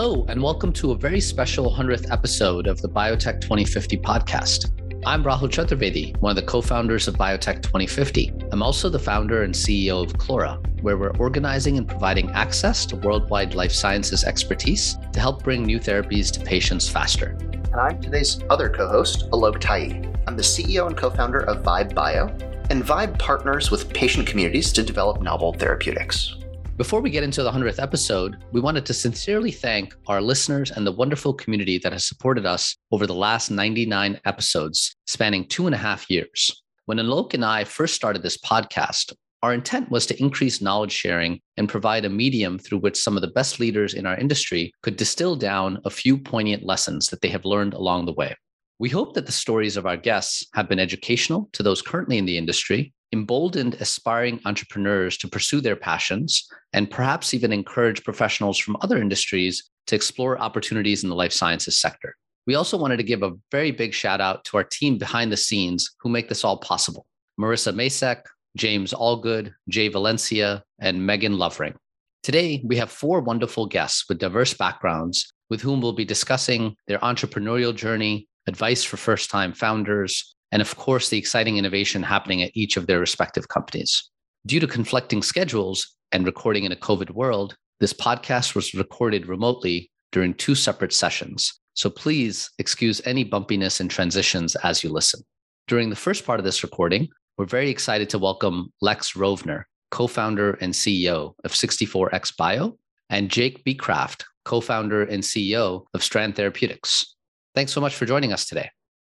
[0.00, 4.70] Hello, and welcome to a very special 100th episode of the Biotech 2050 podcast.
[5.04, 8.32] I'm Rahul Chaturvedi, one of the co founders of Biotech 2050.
[8.52, 12.94] I'm also the founder and CEO of Clora, where we're organizing and providing access to
[12.94, 17.36] worldwide life sciences expertise to help bring new therapies to patients faster.
[17.40, 20.16] And I'm today's other co host, Alok Tayi.
[20.28, 22.28] I'm the CEO and co founder of Vibe Bio,
[22.70, 26.36] and Vibe partners with patient communities to develop novel therapeutics.
[26.78, 30.86] Before we get into the 100th episode, we wanted to sincerely thank our listeners and
[30.86, 35.74] the wonderful community that has supported us over the last 99 episodes, spanning two and
[35.74, 36.62] a half years.
[36.84, 39.12] When Alok and I first started this podcast,
[39.42, 43.22] our intent was to increase knowledge sharing and provide a medium through which some of
[43.22, 47.28] the best leaders in our industry could distill down a few poignant lessons that they
[47.28, 48.36] have learned along the way.
[48.78, 52.24] We hope that the stories of our guests have been educational to those currently in
[52.24, 58.76] the industry emboldened aspiring entrepreneurs to pursue their passions, and perhaps even encourage professionals from
[58.80, 62.14] other industries to explore opportunities in the life sciences sector.
[62.46, 65.36] We also wanted to give a very big shout out to our team behind the
[65.36, 67.06] scenes who make this all possible
[67.40, 68.22] Marissa Masek,
[68.56, 71.74] James Allgood, Jay Valencia, and Megan Lovering.
[72.22, 76.98] Today, we have four wonderful guests with diverse backgrounds with whom we'll be discussing their
[76.98, 82.52] entrepreneurial journey, advice for first time founders, and of course, the exciting innovation happening at
[82.54, 84.10] each of their respective companies.
[84.46, 89.90] Due to conflicting schedules and recording in a COVID world, this podcast was recorded remotely
[90.12, 91.60] during two separate sessions.
[91.74, 95.20] So please excuse any bumpiness and transitions as you listen.
[95.68, 100.06] During the first part of this recording, we're very excited to welcome Lex Rovner, co
[100.06, 102.76] founder and CEO of 64X Bio,
[103.10, 107.14] and Jake Becraft, co founder and CEO of Strand Therapeutics.
[107.54, 108.70] Thanks so much for joining us today.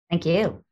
[0.10, 0.64] Thank you.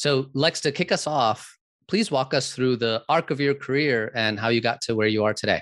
[0.00, 4.10] So, Lex, to kick us off, please walk us through the arc of your career
[4.14, 5.60] and how you got to where you are today.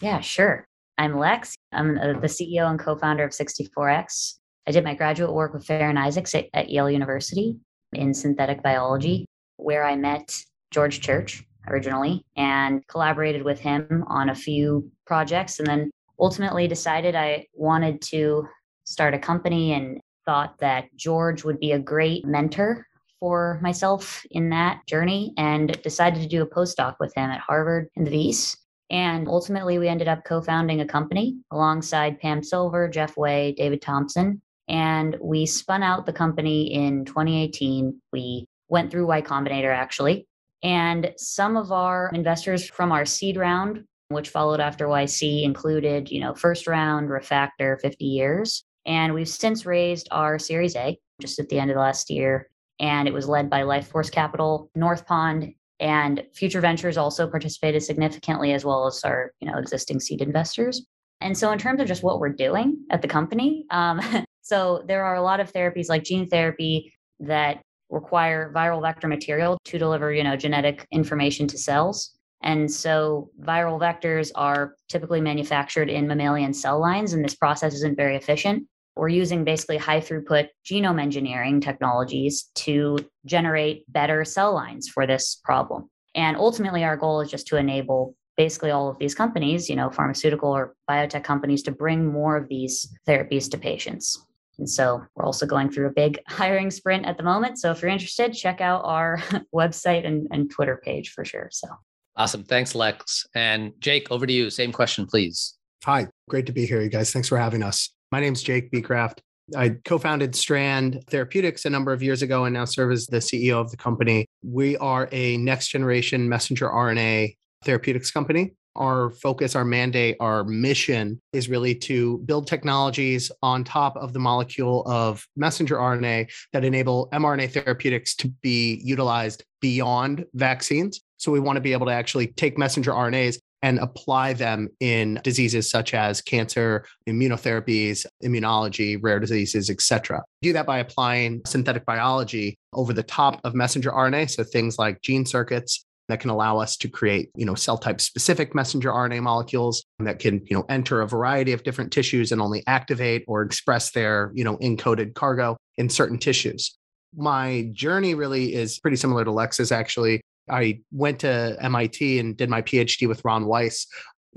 [0.00, 0.66] Yeah, sure.
[0.96, 1.54] I'm Lex.
[1.70, 4.36] I'm uh, the CEO and co founder of 64X.
[4.66, 7.58] I did my graduate work with Farren Isaacs at, at Yale University
[7.92, 9.26] in synthetic biology,
[9.58, 10.34] where I met
[10.70, 15.58] George Church originally and collaborated with him on a few projects.
[15.58, 18.48] And then ultimately decided I wanted to
[18.84, 22.86] start a company and thought that George would be a great mentor
[23.20, 27.88] for myself in that journey and decided to do a postdoc with him at Harvard
[27.96, 28.56] and the Wyss.
[28.90, 33.82] And ultimately, we ended up co founding a company alongside Pam Silver, Jeff Way, David
[33.82, 34.42] Thompson.
[34.68, 38.00] And we spun out the company in 2018.
[38.12, 40.26] We went through Y Combinator actually.
[40.62, 46.20] And some of our investors from our seed round, which followed after YC, included, you
[46.20, 48.64] know, first round, Refactor, 50 years.
[48.86, 52.48] And we've since raised our Series A just at the end of last year
[52.80, 57.82] and it was led by Life Force Capital, North Pond, and Future Ventures also participated
[57.82, 60.86] significantly, as well as our you know existing seed investors.
[61.20, 64.00] And so, in terms of just what we're doing at the company, um,
[64.42, 69.58] so there are a lot of therapies like gene therapy that require viral vector material
[69.64, 72.10] to deliver you know genetic information to cells.
[72.42, 77.96] And so viral vectors are typically manufactured in mammalian cell lines, and this process isn't
[77.96, 78.66] very efficient
[78.96, 85.40] we're using basically high throughput genome engineering technologies to generate better cell lines for this
[85.44, 85.90] problem.
[86.14, 89.90] And ultimately, our goal is just to enable basically all of these companies, you know,
[89.90, 94.24] pharmaceutical or biotech companies, to bring more of these therapies to patients.
[94.58, 97.58] And so we're also going through a big hiring sprint at the moment.
[97.58, 99.18] So if you're interested, check out our
[99.54, 101.48] website and, and Twitter page for sure.
[101.50, 101.68] So
[102.16, 102.44] awesome.
[102.44, 103.26] Thanks, Lex.
[103.34, 104.50] And Jake, over to you.
[104.50, 105.56] Same question, please.
[105.84, 107.12] Hi, great to be here, you guys.
[107.12, 107.93] Thanks for having us.
[108.14, 109.18] My name is Jake Becraft.
[109.56, 113.16] I co founded Strand Therapeutics a number of years ago and now serve as the
[113.16, 114.28] CEO of the company.
[114.44, 118.54] We are a next generation messenger RNA therapeutics company.
[118.76, 124.20] Our focus, our mandate, our mission is really to build technologies on top of the
[124.20, 131.00] molecule of messenger RNA that enable mRNA therapeutics to be utilized beyond vaccines.
[131.16, 135.18] So we want to be able to actually take messenger RNAs and apply them in
[135.24, 140.22] diseases such as cancer, immunotherapies, immunology, rare diseases, etc.
[140.42, 145.00] Do that by applying synthetic biology over the top of messenger RNA, so things like
[145.00, 149.22] gene circuits that can allow us to create, you know, cell type specific messenger RNA
[149.22, 153.40] molecules that can, you know, enter a variety of different tissues and only activate or
[153.40, 156.76] express their, you know, encoded cargo in certain tissues.
[157.16, 160.20] My journey really is pretty similar to Lex's actually.
[160.48, 163.86] I went to MIT and did my PhD with Ron Weiss,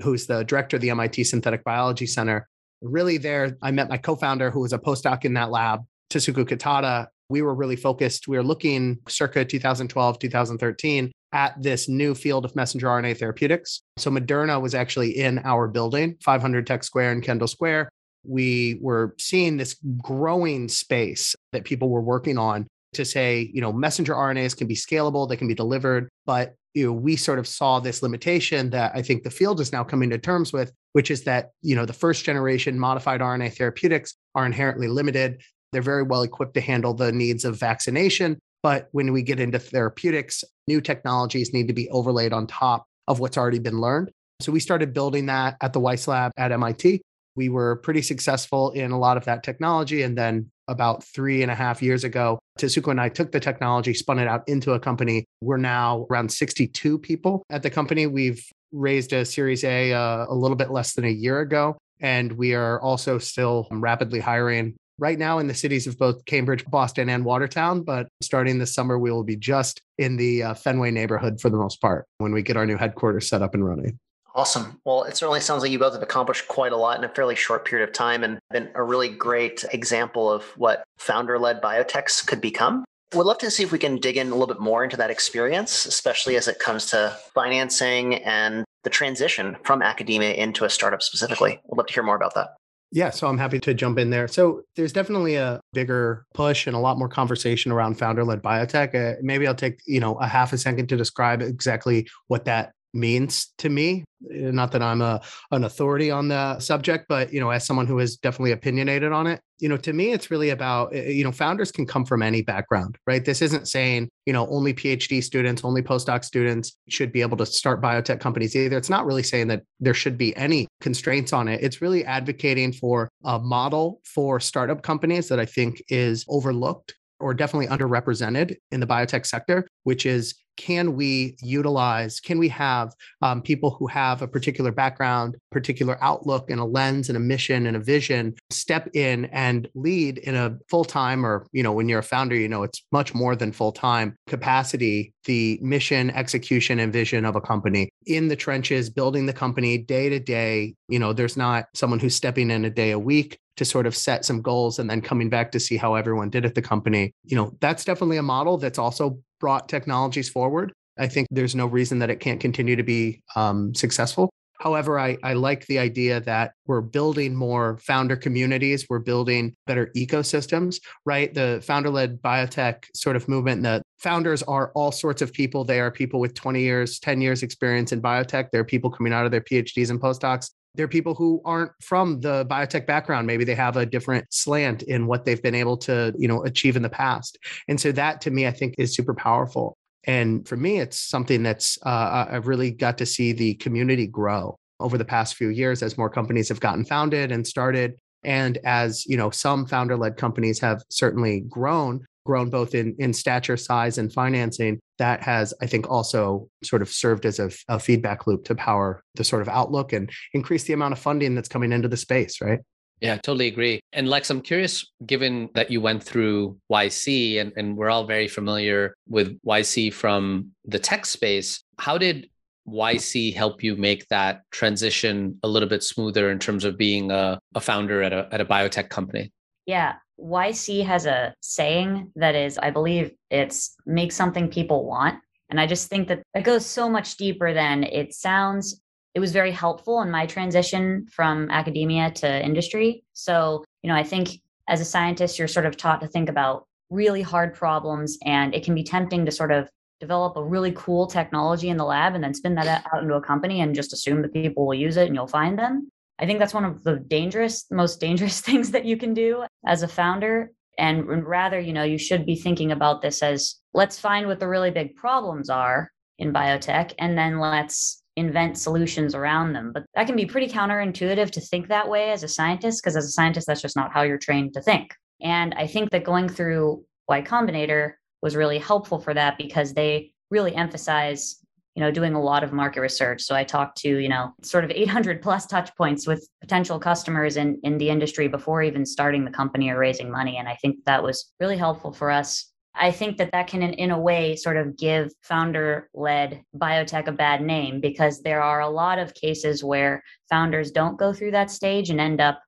[0.02, 2.48] who's the director of the MIT Synthetic Biology Center.
[2.80, 6.48] Really, there, I met my co founder, who was a postdoc in that lab, Tasuku
[6.48, 7.08] Kitada.
[7.28, 8.28] We were really focused.
[8.28, 13.82] We were looking circa 2012, 2013 at this new field of messenger RNA therapeutics.
[13.98, 17.90] So Moderna was actually in our building, 500 Tech Square in Kendall Square.
[18.24, 23.72] we were seeing this growing space that people were working on to say, you know,
[23.72, 27.46] messenger RNAs can be scalable, they can be delivered, but you know, we sort of
[27.48, 31.10] saw this limitation that I think the field is now coming to terms with, which
[31.10, 35.42] is that, you know, the first generation modified RNA therapeutics are inherently limited.
[35.72, 38.38] They're very well equipped to handle the needs of vaccination.
[38.62, 43.18] But when we get into therapeutics, new technologies need to be overlaid on top of
[43.18, 44.10] what's already been learned.
[44.40, 47.02] So we started building that at the Weiss Lab at MIT.
[47.34, 50.02] We were pretty successful in a lot of that technology.
[50.02, 53.94] And then about three and a half years ago, Tasuku and I took the technology,
[53.94, 55.24] spun it out into a company.
[55.40, 58.06] We're now around 62 people at the company.
[58.06, 61.78] We've raised a Series A uh, a little bit less than a year ago.
[62.00, 66.64] And we are also still rapidly hiring right now in the cities of both Cambridge,
[66.66, 67.82] Boston, and Watertown.
[67.82, 71.56] But starting this summer, we will be just in the uh, Fenway neighborhood for the
[71.56, 73.98] most part when we get our new headquarters set up and running.
[74.38, 74.80] Awesome.
[74.84, 77.34] Well, it certainly sounds like you both have accomplished quite a lot in a fairly
[77.34, 82.24] short period of time and been a really great example of what founder led biotechs
[82.24, 82.84] could become.
[83.12, 85.10] We'd love to see if we can dig in a little bit more into that
[85.10, 91.02] experience, especially as it comes to financing and the transition from academia into a startup
[91.02, 91.60] specifically.
[91.64, 92.50] We'd love to hear more about that.
[92.92, 94.28] Yeah, so I'm happy to jump in there.
[94.28, 98.94] So there's definitely a bigger push and a lot more conversation around founder-led biotech.
[98.94, 102.70] Uh, maybe I'll take you know a half a second to describe exactly what that
[102.94, 105.20] means to me eh, not that i'm a
[105.50, 109.26] an authority on the subject but you know as someone who is definitely opinionated on
[109.26, 112.22] it you know to me it's really about eh, you know founders can come from
[112.22, 113.24] any background right?
[113.24, 117.46] This isn't saying you know only phd students only postdoc students should be able to
[117.46, 118.76] start biotech companies either.
[118.76, 121.62] It's not really saying that there should be any constraints on it.
[121.62, 127.34] It's really advocating for a model for startup companies that i think is overlooked or
[127.34, 133.40] definitely underrepresented in the biotech sector, which is can we utilize, can we have um,
[133.40, 137.76] people who have a particular background, particular outlook, and a lens and a mission and
[137.76, 142.00] a vision step in and lead in a full time, or, you know, when you're
[142.00, 146.92] a founder, you know, it's much more than full time capacity, the mission, execution, and
[146.92, 150.74] vision of a company in the trenches, building the company day to day.
[150.88, 153.96] You know, there's not someone who's stepping in a day a week to sort of
[153.96, 157.12] set some goals and then coming back to see how everyone did at the company.
[157.24, 160.72] You know, that's definitely a model that's also brought technologies forward.
[160.98, 164.30] I think there's no reason that it can't continue to be um, successful.
[164.60, 169.92] However, I, I like the idea that we're building more founder communities, we're building better
[169.96, 171.32] ecosystems, right?
[171.32, 175.64] The founder led biotech sort of movement, the founders are all sorts of people.
[175.64, 178.50] They are people with 20 years, 10 years experience in biotech.
[178.50, 180.50] They're people coming out of their PhDs and postdocs.
[180.78, 183.26] They're people who aren't from the biotech background.
[183.26, 186.76] Maybe they have a different slant in what they've been able to, you know, achieve
[186.76, 187.36] in the past.
[187.66, 189.76] And so that to me, I think is super powerful.
[190.04, 194.56] And for me, it's something that's, uh, I've really got to see the community grow
[194.78, 197.98] over the past few years as more companies have gotten founded and started.
[198.22, 203.14] And as, you know, some founder led companies have certainly grown, grown both in, in
[203.14, 207.80] stature, size, and financing, that has, I think, also sort of served as a, a
[207.80, 211.48] feedback loop to power the sort of outlook and increase the amount of funding that's
[211.48, 212.58] coming into the space, right?
[213.00, 213.80] Yeah, totally agree.
[213.94, 218.28] And Lex, I'm curious, given that you went through YC and, and we're all very
[218.28, 222.28] familiar with YC from the tech space, how did
[222.68, 227.38] YC help you make that transition a little bit smoother in terms of being a,
[227.54, 229.32] a founder at a, at a biotech company?
[229.68, 235.20] Yeah, YC has a saying that is, I believe it's make something people want.
[235.50, 238.80] And I just think that it goes so much deeper than it sounds
[239.18, 243.02] it was very helpful in my transition from academia to industry.
[243.14, 246.66] So, you know, I think as a scientist, you're sort of taught to think about
[246.90, 251.08] really hard problems, and it can be tempting to sort of develop a really cool
[251.08, 254.22] technology in the lab and then spin that out into a company and just assume
[254.22, 255.90] that people will use it and you'll find them.
[256.18, 259.82] I think that's one of the dangerous, most dangerous things that you can do as
[259.82, 260.50] a founder.
[260.78, 264.48] And rather, you know, you should be thinking about this as let's find what the
[264.48, 269.72] really big problems are in biotech and then let's invent solutions around them.
[269.72, 273.06] But that can be pretty counterintuitive to think that way as a scientist, because as
[273.06, 274.94] a scientist, that's just not how you're trained to think.
[275.20, 280.12] And I think that going through Y Combinator was really helpful for that because they
[280.30, 281.36] really emphasize
[281.78, 283.22] you know doing a lot of market research.
[283.22, 287.36] So i talked to you know sort of 800 plus touch points with potential customers
[287.36, 290.38] in in the industry before even starting the company or raising money.
[290.38, 292.52] And i think that was really helpful for us.
[292.74, 297.06] I think that that can, in, in a way, sort of give founder led biotech
[297.08, 301.32] a bad name because there are a lot of cases where founders don't go through
[301.32, 302.40] that stage and end up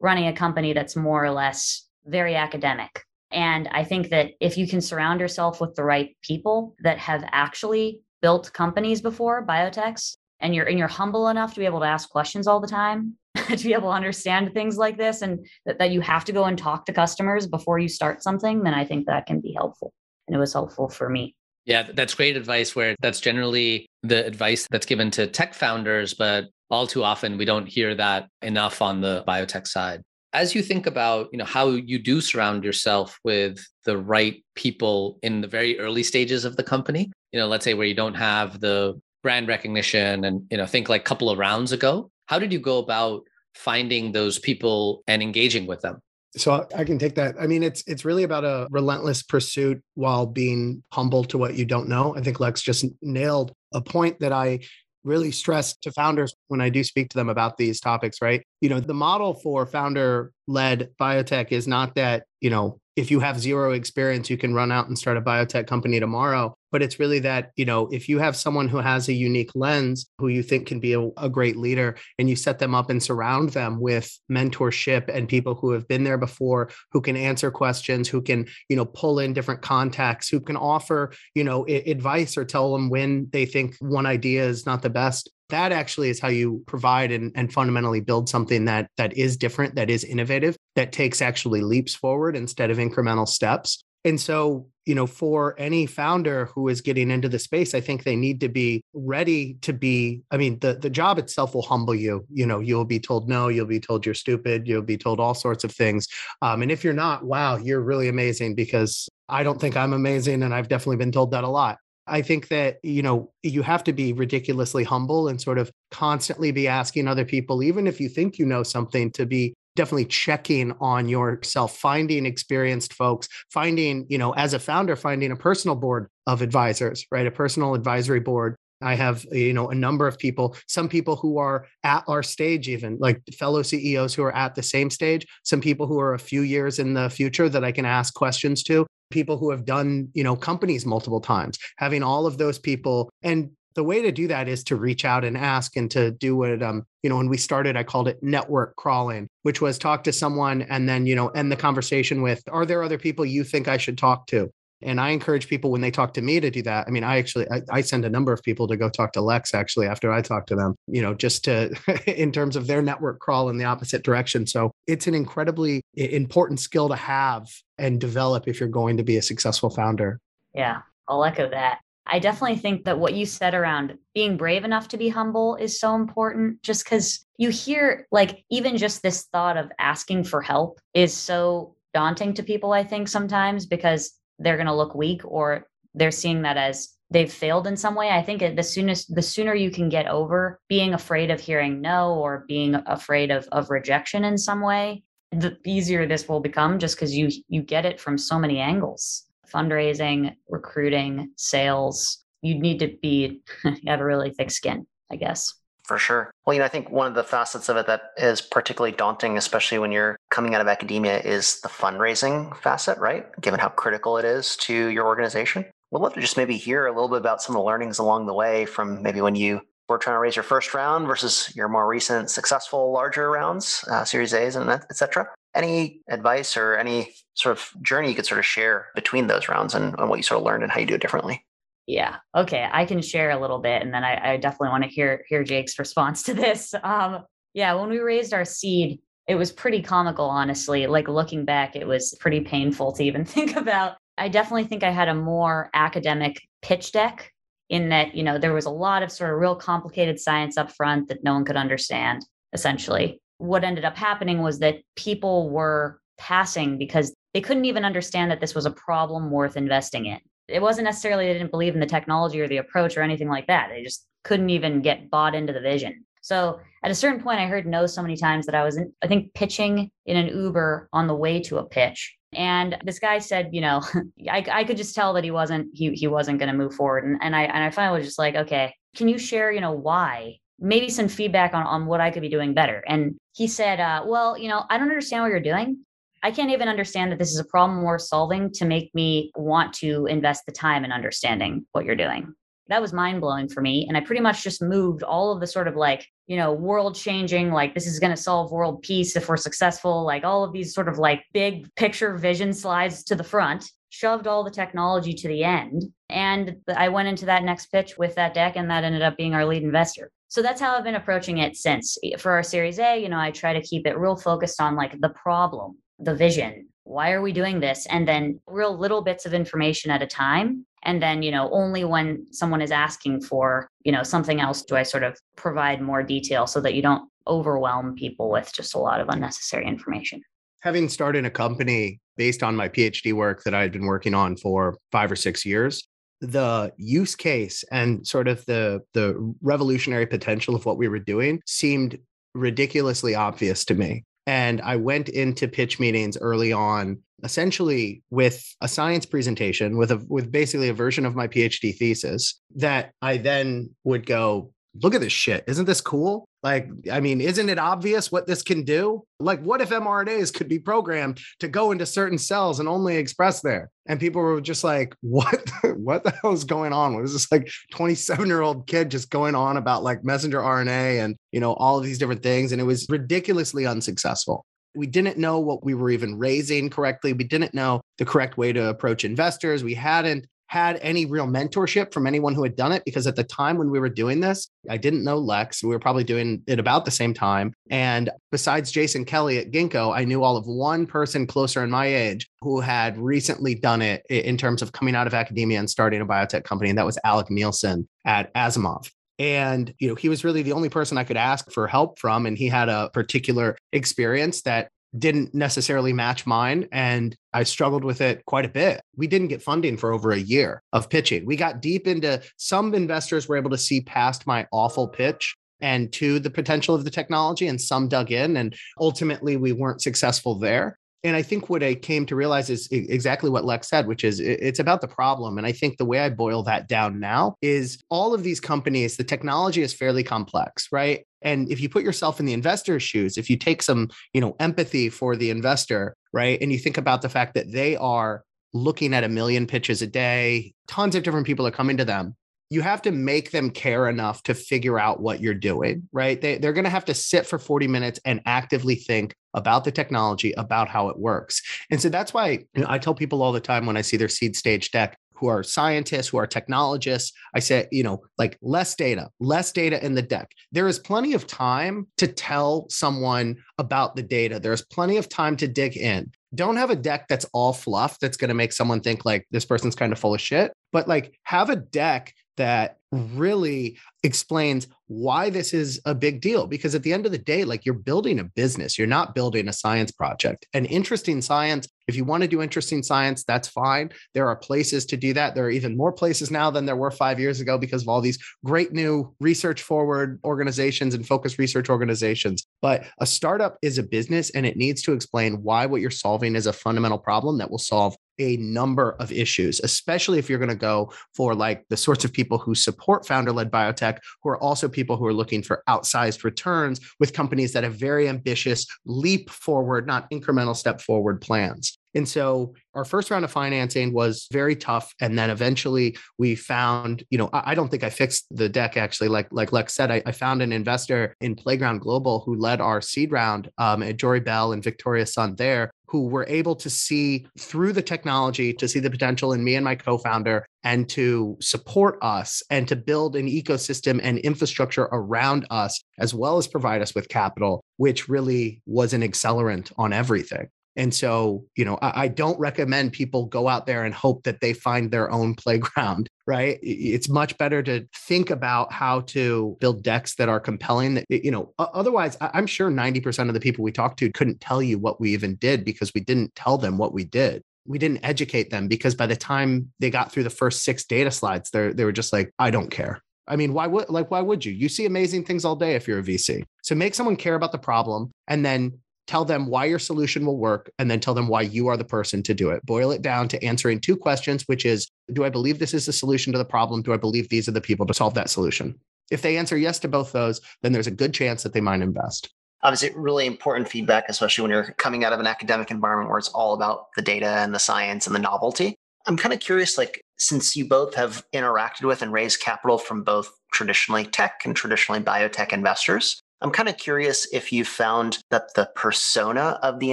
[0.00, 3.02] running a company that's more or less very academic.
[3.30, 7.22] And I think that if you can surround yourself with the right people that have
[7.30, 11.86] actually built companies before, biotechs, and you're and you're humble enough to be able to
[11.86, 13.16] ask questions all the time,
[13.48, 16.44] to be able to understand things like this and that, that you have to go
[16.44, 19.92] and talk to customers before you start something, then I think that can be helpful.
[20.26, 21.34] And it was helpful for me.
[21.66, 26.46] Yeah, that's great advice where that's generally the advice that's given to tech founders, but
[26.70, 30.02] all too often we don't hear that enough on the biotech side.
[30.32, 35.18] As you think about, you know, how you do surround yourself with the right people
[35.22, 38.14] in the very early stages of the company, you know, let's say where you don't
[38.14, 42.38] have the brand recognition and, you know, think like a couple of rounds ago, how
[42.38, 43.22] did you go about
[43.54, 46.00] finding those people and engaging with them?
[46.36, 47.34] So I can take that.
[47.40, 51.64] I mean, it's it's really about a relentless pursuit while being humble to what you
[51.64, 52.14] don't know.
[52.16, 54.60] I think Lex just nailed a point that I
[55.02, 58.44] really stress to founders when I do speak to them about these topics, right?
[58.60, 63.18] You know, the model for founder led biotech is not that, you know, if you
[63.20, 66.54] have zero experience, you can run out and start a biotech company tomorrow.
[66.72, 70.06] But it's really that, you know, if you have someone who has a unique lens
[70.18, 73.02] who you think can be a, a, great leader and you set them up and
[73.02, 78.08] surround them with mentorship and people who have been there before, who can answer questions,
[78.08, 82.36] who can, you know, pull in different contacts, who can offer, you know, I- advice
[82.36, 86.20] or tell them when they think one idea is not the best that actually is
[86.20, 90.56] how you provide and, and fundamentally build something that that is different that is innovative
[90.76, 93.82] that takes actually leaps forward instead of incremental steps.
[94.04, 98.02] And so you know for any founder who is getting into the space i think
[98.02, 101.94] they need to be ready to be i mean the the job itself will humble
[101.94, 102.24] you.
[102.32, 105.34] You know you'll be told no you'll be told you're stupid you'll be told all
[105.34, 106.08] sorts of things.
[106.42, 110.42] Um, and if you're not wow you're really amazing because i don't think i'm amazing
[110.42, 111.78] and i've definitely been told that a lot.
[112.06, 116.50] I think that, you know, you have to be ridiculously humble and sort of constantly
[116.50, 120.72] be asking other people, even if you think you know something, to be definitely checking
[120.80, 126.08] on yourself, finding experienced folks, finding, you know, as a founder, finding a personal board
[126.26, 127.26] of advisors, right?
[127.26, 131.38] A personal advisory board I have, you know, a number of people, some people who
[131.38, 135.60] are at our stage, even like fellow CEOs who are at the same stage, some
[135.60, 138.86] people who are a few years in the future that I can ask questions to
[139.10, 143.10] people who have done, you know, companies multiple times, having all of those people.
[143.22, 146.36] And the way to do that is to reach out and ask and to do
[146.36, 150.04] what um you know when we started i called it network crawling which was talk
[150.04, 153.44] to someone and then you know end the conversation with are there other people you
[153.44, 154.50] think i should talk to
[154.82, 156.86] and I encourage people when they talk to me to do that.
[156.86, 159.20] I mean, I actually I, I, send a number of people to go talk to
[159.20, 161.74] Lex actually after I talk to them, you know, just to
[162.20, 164.46] in terms of their network crawl in the opposite direction.
[164.46, 167.46] So it's an incredibly important skill to have
[167.78, 170.18] and develop if you're going to be a successful founder.
[170.54, 171.80] Yeah, I'll echo that.
[172.10, 175.78] I definitely think that what you said around being brave enough to be humble is
[175.78, 180.80] so important just because you hear like even just this thought of asking for help
[180.92, 185.68] is so daunting to people, I think, sometimes because they're going to look weak or
[185.94, 188.10] they're seeing that as they've failed in some way.
[188.10, 192.14] I think the soonest the sooner you can get over being afraid of hearing no
[192.14, 195.02] or being afraid of of rejection in some way
[195.32, 199.26] the easier this will become just because you you get it from so many angles
[199.52, 205.54] fundraising recruiting sales you need to be you have a really thick skin i guess
[205.90, 206.30] for sure.
[206.46, 209.36] Well, you know, I think one of the facets of it that is particularly daunting,
[209.36, 213.26] especially when you're coming out of academia, is the fundraising facet, right?
[213.40, 215.64] Given how critical it is to your organization.
[215.90, 218.26] We'd love to just maybe hear a little bit about some of the learnings along
[218.26, 221.66] the way from maybe when you were trying to raise your first round versus your
[221.66, 225.28] more recent successful larger rounds, uh, Series A's, and et cetera.
[225.54, 229.74] Any advice or any sort of journey you could sort of share between those rounds
[229.74, 231.44] and, and what you sort of learned and how you do it differently?
[231.86, 232.16] Yeah.
[232.36, 232.68] Okay.
[232.70, 235.42] I can share a little bit, and then I, I definitely want to hear hear
[235.42, 236.74] Jake's response to this.
[236.84, 240.86] Um, yeah, when we raised our seed, it was pretty comical, honestly.
[240.86, 243.96] Like looking back, it was pretty painful to even think about.
[244.18, 247.32] I definitely think I had a more academic pitch deck
[247.68, 250.72] in that, you know, there was a lot of sort of real complicated science up
[250.72, 253.19] front that no one could understand, essentially.
[253.40, 258.40] What ended up happening was that people were passing because they couldn't even understand that
[258.40, 260.20] this was a problem worth investing in
[260.50, 263.46] it wasn't necessarily they didn't believe in the technology or the approach or anything like
[263.46, 263.68] that.
[263.70, 266.04] They just couldn't even get bought into the vision.
[266.22, 268.92] So at a certain point, I heard no so many times that I was, in,
[269.02, 272.16] I think, pitching in an Uber on the way to a pitch.
[272.32, 273.82] And this guy said, you know,
[274.30, 277.04] I, I could just tell that he wasn't he he wasn't going to move forward.
[277.04, 279.72] And, and I and I finally was just like, okay, can you share, you know,
[279.72, 280.39] why?
[280.60, 282.84] Maybe some feedback on on what I could be doing better.
[282.86, 285.78] And he said, uh, well, you know, I don't understand what you're doing.
[286.22, 289.72] I can't even understand that this is a problem worth solving to make me want
[289.74, 292.34] to invest the time in understanding what you're doing.
[292.68, 293.86] That was mind blowing for me.
[293.88, 296.94] And I pretty much just moved all of the sort of like, you know, world
[296.94, 300.52] changing, like this is going to solve world peace if we're successful, like all of
[300.52, 305.14] these sort of like big picture vision slides to the front, shoved all the technology
[305.14, 305.82] to the end.
[306.10, 309.34] And I went into that next pitch with that deck, and that ended up being
[309.34, 310.10] our lead investor.
[310.30, 311.98] So that's how I've been approaching it since.
[312.04, 314.76] Eh, for our Series A, you know, I try to keep it real focused on
[314.76, 316.68] like the problem, the vision.
[316.84, 317.84] Why are we doing this?
[317.90, 320.64] And then real little bits of information at a time.
[320.84, 324.76] And then, you know, only when someone is asking for, you know, something else do
[324.76, 328.78] I sort of provide more detail so that you don't overwhelm people with just a
[328.78, 330.22] lot of unnecessary information.
[330.60, 334.36] Having started a company based on my PhD work that I had been working on
[334.36, 335.88] for five or six years,
[336.20, 341.40] the use case and sort of the the revolutionary potential of what we were doing
[341.46, 341.98] seemed
[342.34, 344.04] ridiculously obvious to me.
[344.26, 350.04] And I went into pitch meetings early on, essentially with a science presentation, with a
[350.08, 355.00] with basically a version of my PhD thesis that I then would go, look at
[355.00, 355.44] this shit.
[355.48, 356.28] Isn't this cool?
[356.42, 359.04] Like, I mean, isn't it obvious what this can do?
[359.18, 363.42] Like, what if mRNAs could be programmed to go into certain cells and only express
[363.42, 363.70] there?
[363.86, 366.96] And people were just like, what, what the hell is going on?
[366.96, 371.16] Was this like 27 year old kid just going on about like messenger RNA and,
[371.32, 372.52] you know, all of these different things?
[372.52, 374.46] And it was ridiculously unsuccessful.
[374.74, 377.12] We didn't know what we were even raising correctly.
[377.12, 379.64] We didn't know the correct way to approach investors.
[379.64, 383.22] We hadn't had any real mentorship from anyone who had done it because at the
[383.22, 385.62] time when we were doing this, I didn't know Lex.
[385.62, 387.54] We were probably doing it about the same time.
[387.70, 391.86] And besides Jason Kelly at Ginkgo, I knew all of one person closer in my
[391.86, 396.00] age who had recently done it in terms of coming out of academia and starting
[396.00, 396.68] a biotech company.
[396.68, 398.90] And that was Alec Nielsen at Asimov.
[399.20, 402.26] And, you know, he was really the only person I could ask for help from.
[402.26, 408.00] And he had a particular experience that didn't necessarily match mine and I struggled with
[408.00, 408.82] it quite a bit.
[408.96, 411.24] We didn't get funding for over a year of pitching.
[411.26, 415.92] We got deep into some investors were able to see past my awful pitch and
[415.92, 420.38] to the potential of the technology and some dug in and ultimately we weren't successful
[420.38, 424.04] there and I think what I came to realize is exactly what Lex said, which
[424.04, 425.38] is it's about the problem.
[425.38, 428.96] And I think the way I boil that down now is all of these companies,
[428.96, 431.06] the technology is fairly complex, right?
[431.22, 434.36] And if you put yourself in the investor's shoes, if you take some, you know,
[434.40, 436.38] empathy for the investor, right?
[436.40, 439.86] And you think about the fact that they are looking at a million pitches a
[439.86, 442.16] day, tons of different people are coming to them
[442.50, 446.20] you have to make them care enough to figure out what you're doing, right?
[446.20, 449.70] They, they're going to have to sit for 40 minutes and actively think about the
[449.70, 451.40] technology, about how it works.
[451.70, 453.96] And so that's why you know, I tell people all the time when I see
[453.96, 458.38] their seed stage deck who are scientists, who are technologists, I say, you know, like
[458.42, 460.32] less data, less data in the deck.
[460.50, 464.40] There is plenty of time to tell someone about the data.
[464.40, 468.16] There's plenty of time to dig in don't have a deck that's all fluff that's
[468.16, 471.12] going to make someone think like this person's kind of full of shit but like
[471.24, 476.92] have a deck that really explains why this is a big deal because at the
[476.92, 480.46] end of the day like you're building a business you're not building a science project.
[480.54, 483.90] And interesting science if you want to do interesting science that's fine.
[484.14, 485.34] There are places to do that.
[485.34, 488.00] There are even more places now than there were 5 years ago because of all
[488.00, 492.46] these great new research forward organizations and focused research organizations.
[492.62, 496.34] But a startup is a business and it needs to explain why what you're solving
[496.34, 500.48] is a fundamental problem that will solve a number of issues, especially if you're going
[500.48, 504.42] to go for like the sorts of people who support founder led biotech, who are
[504.42, 509.30] also people who are looking for outsized returns with companies that have very ambitious leap
[509.30, 511.78] forward, not incremental step forward plans.
[511.94, 514.94] And so our first round of financing was very tough.
[515.00, 519.08] And then eventually we found, you know, I, don't think I fixed the deck actually,
[519.08, 522.80] like like Lex said, I, I found an investor in Playground Global who led our
[522.80, 527.26] seed round um, at Jory Bell and Victoria Sun there, who were able to see
[527.38, 531.98] through the technology to see the potential in me and my co-founder and to support
[532.00, 536.94] us and to build an ecosystem and infrastructure around us as well as provide us
[536.94, 542.08] with capital which really was an accelerant on everything and so, you know, I, I,
[542.08, 546.58] don't recommend people go out there and hope that they find their own playground, right?
[546.62, 550.94] It's much better to think about how to build decks that are compelling.
[550.94, 554.62] That, you know, otherwise, I'm sure 90% of the people we talked to couldn't tell
[554.62, 557.42] you what we even did because we didn't tell them what we did.
[557.66, 561.10] We didn't educate them because by the time they got through the first six data
[561.10, 563.02] slides, they they were just like, I don't care.
[563.28, 564.52] I mean, why would like why would you?
[564.52, 566.42] You see amazing things all day if you're a VC.
[566.62, 568.80] So make someone care about the problem and then
[569.10, 571.84] tell them why your solution will work, and then tell them why you are the
[571.84, 572.64] person to do it.
[572.64, 575.92] Boil it down to answering two questions, which is Do I believe this is the
[575.92, 576.80] solution to the problem?
[576.80, 578.78] Do I believe these are the people to solve that solution?
[579.10, 581.80] If they answer yes to both those, then there's a good chance that they might
[581.80, 582.30] invest.
[582.62, 586.28] Obviously, really important feedback, especially when you're coming out of an academic environment where it's
[586.28, 588.76] all about the data and the science and the novelty.
[589.06, 593.02] I'm kind of curious, like, since you both have interacted with and raised capital from
[593.02, 598.54] both traditionally tech and traditionally biotech investors, I'm kind of curious if you found that
[598.54, 599.92] the persona of the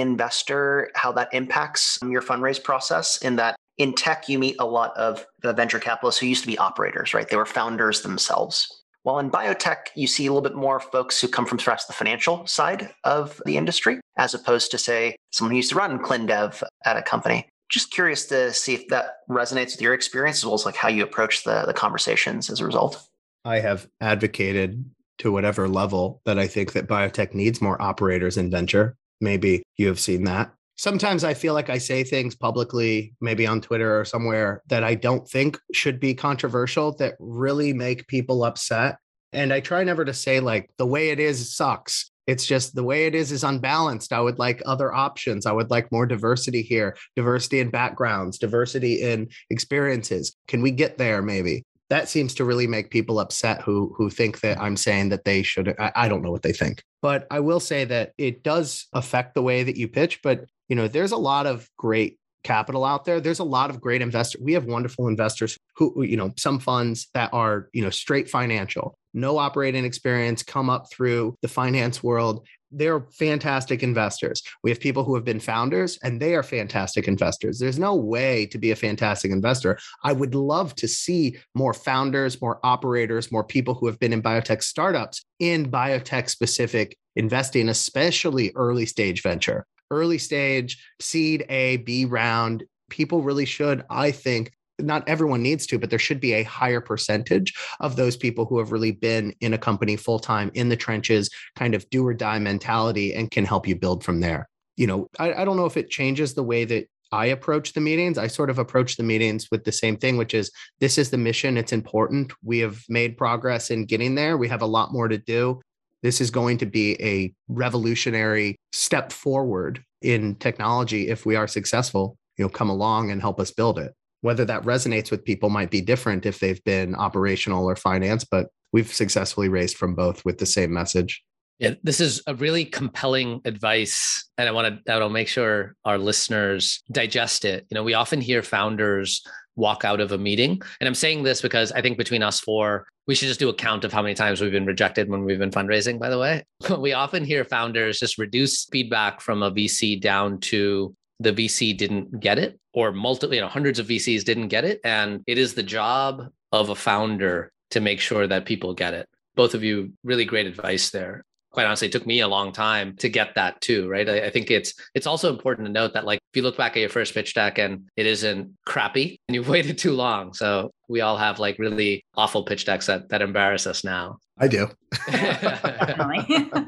[0.00, 4.96] investor, how that impacts your fundraise process, in that in tech, you meet a lot
[4.96, 7.28] of venture capitalists who used to be operators, right?
[7.28, 8.66] They were founders themselves.
[9.04, 11.92] While in biotech, you see a little bit more folks who come from perhaps the
[11.92, 16.62] financial side of the industry, as opposed to, say, someone who used to run ClinDev
[16.84, 17.48] at a company.
[17.70, 20.88] Just curious to see if that resonates with your experience as well as like how
[20.88, 23.06] you approach the, the conversations as a result.
[23.44, 28.50] I have advocated to whatever level that I think that biotech needs more operators in
[28.50, 28.96] venture.
[29.20, 30.52] Maybe you have seen that.
[30.76, 34.94] Sometimes I feel like I say things publicly, maybe on Twitter or somewhere, that I
[34.94, 38.98] don't think should be controversial, that really make people upset.
[39.32, 42.12] And I try never to say, like, the way it is sucks.
[42.28, 44.12] It's just the way it is is unbalanced.
[44.12, 45.46] I would like other options.
[45.46, 50.36] I would like more diversity here, diversity in backgrounds, diversity in experiences.
[50.46, 51.64] Can we get there maybe?
[51.90, 55.42] That seems to really make people upset who who think that I'm saying that they
[55.42, 55.74] should.
[55.78, 59.34] I, I, don't know what they think, but I will say that it does affect
[59.34, 60.20] the way that you pitch.
[60.22, 63.20] But you know, there's a lot of great capital out there.
[63.20, 64.40] There's a lot of great investors.
[64.42, 68.98] We have wonderful investors who, you know, some funds that are you know straight financial,
[69.14, 74.42] no operating experience, come up through the finance world they're fantastic investors.
[74.62, 77.58] We have people who have been founders and they are fantastic investors.
[77.58, 79.78] There's no way to be a fantastic investor.
[80.04, 84.22] I would love to see more founders, more operators, more people who have been in
[84.22, 89.66] biotech startups in biotech specific investing, especially early stage venture.
[89.90, 95.78] Early stage, seed A, B round, people really should, I think, not everyone needs to,
[95.78, 99.54] but there should be a higher percentage of those people who have really been in
[99.54, 103.44] a company full time in the trenches, kind of do or die mentality, and can
[103.44, 104.48] help you build from there.
[104.76, 107.80] You know, I, I don't know if it changes the way that I approach the
[107.80, 108.18] meetings.
[108.18, 111.18] I sort of approach the meetings with the same thing, which is this is the
[111.18, 111.56] mission.
[111.56, 112.32] It's important.
[112.42, 114.36] We have made progress in getting there.
[114.36, 115.60] We have a lot more to do.
[116.02, 122.16] This is going to be a revolutionary step forward in technology if we are successful.
[122.36, 125.70] You know, come along and help us build it whether that resonates with people might
[125.70, 130.38] be different if they've been operational or finance, but we've successfully raised from both with
[130.38, 131.22] the same message.
[131.58, 134.92] Yeah, this is a really compelling advice, and I want to.
[134.92, 137.66] I will make sure our listeners digest it.
[137.68, 139.26] You know, we often hear founders
[139.56, 142.86] walk out of a meeting, and I'm saying this because I think between us four,
[143.08, 145.38] we should just do a count of how many times we've been rejected when we've
[145.38, 145.98] been fundraising.
[145.98, 146.44] By the way,
[146.78, 152.20] we often hear founders just reduce feedback from a VC down to the VC didn't
[152.20, 154.80] get it, or multiple, you know, hundreds of VCs didn't get it.
[154.84, 159.08] And it is the job of a founder to make sure that people get it.
[159.34, 161.24] Both of you, really great advice there.
[161.50, 164.08] Quite honestly, it took me a long time to get that too, right?
[164.08, 166.76] I, I think it's it's also important to note that like if you look back
[166.76, 170.34] at your first pitch deck and it isn't crappy and you've waited too long.
[170.34, 174.18] So we all have like really awful pitch decks that that embarrass us now.
[174.38, 174.68] I do.
[175.06, 176.50] Definitely.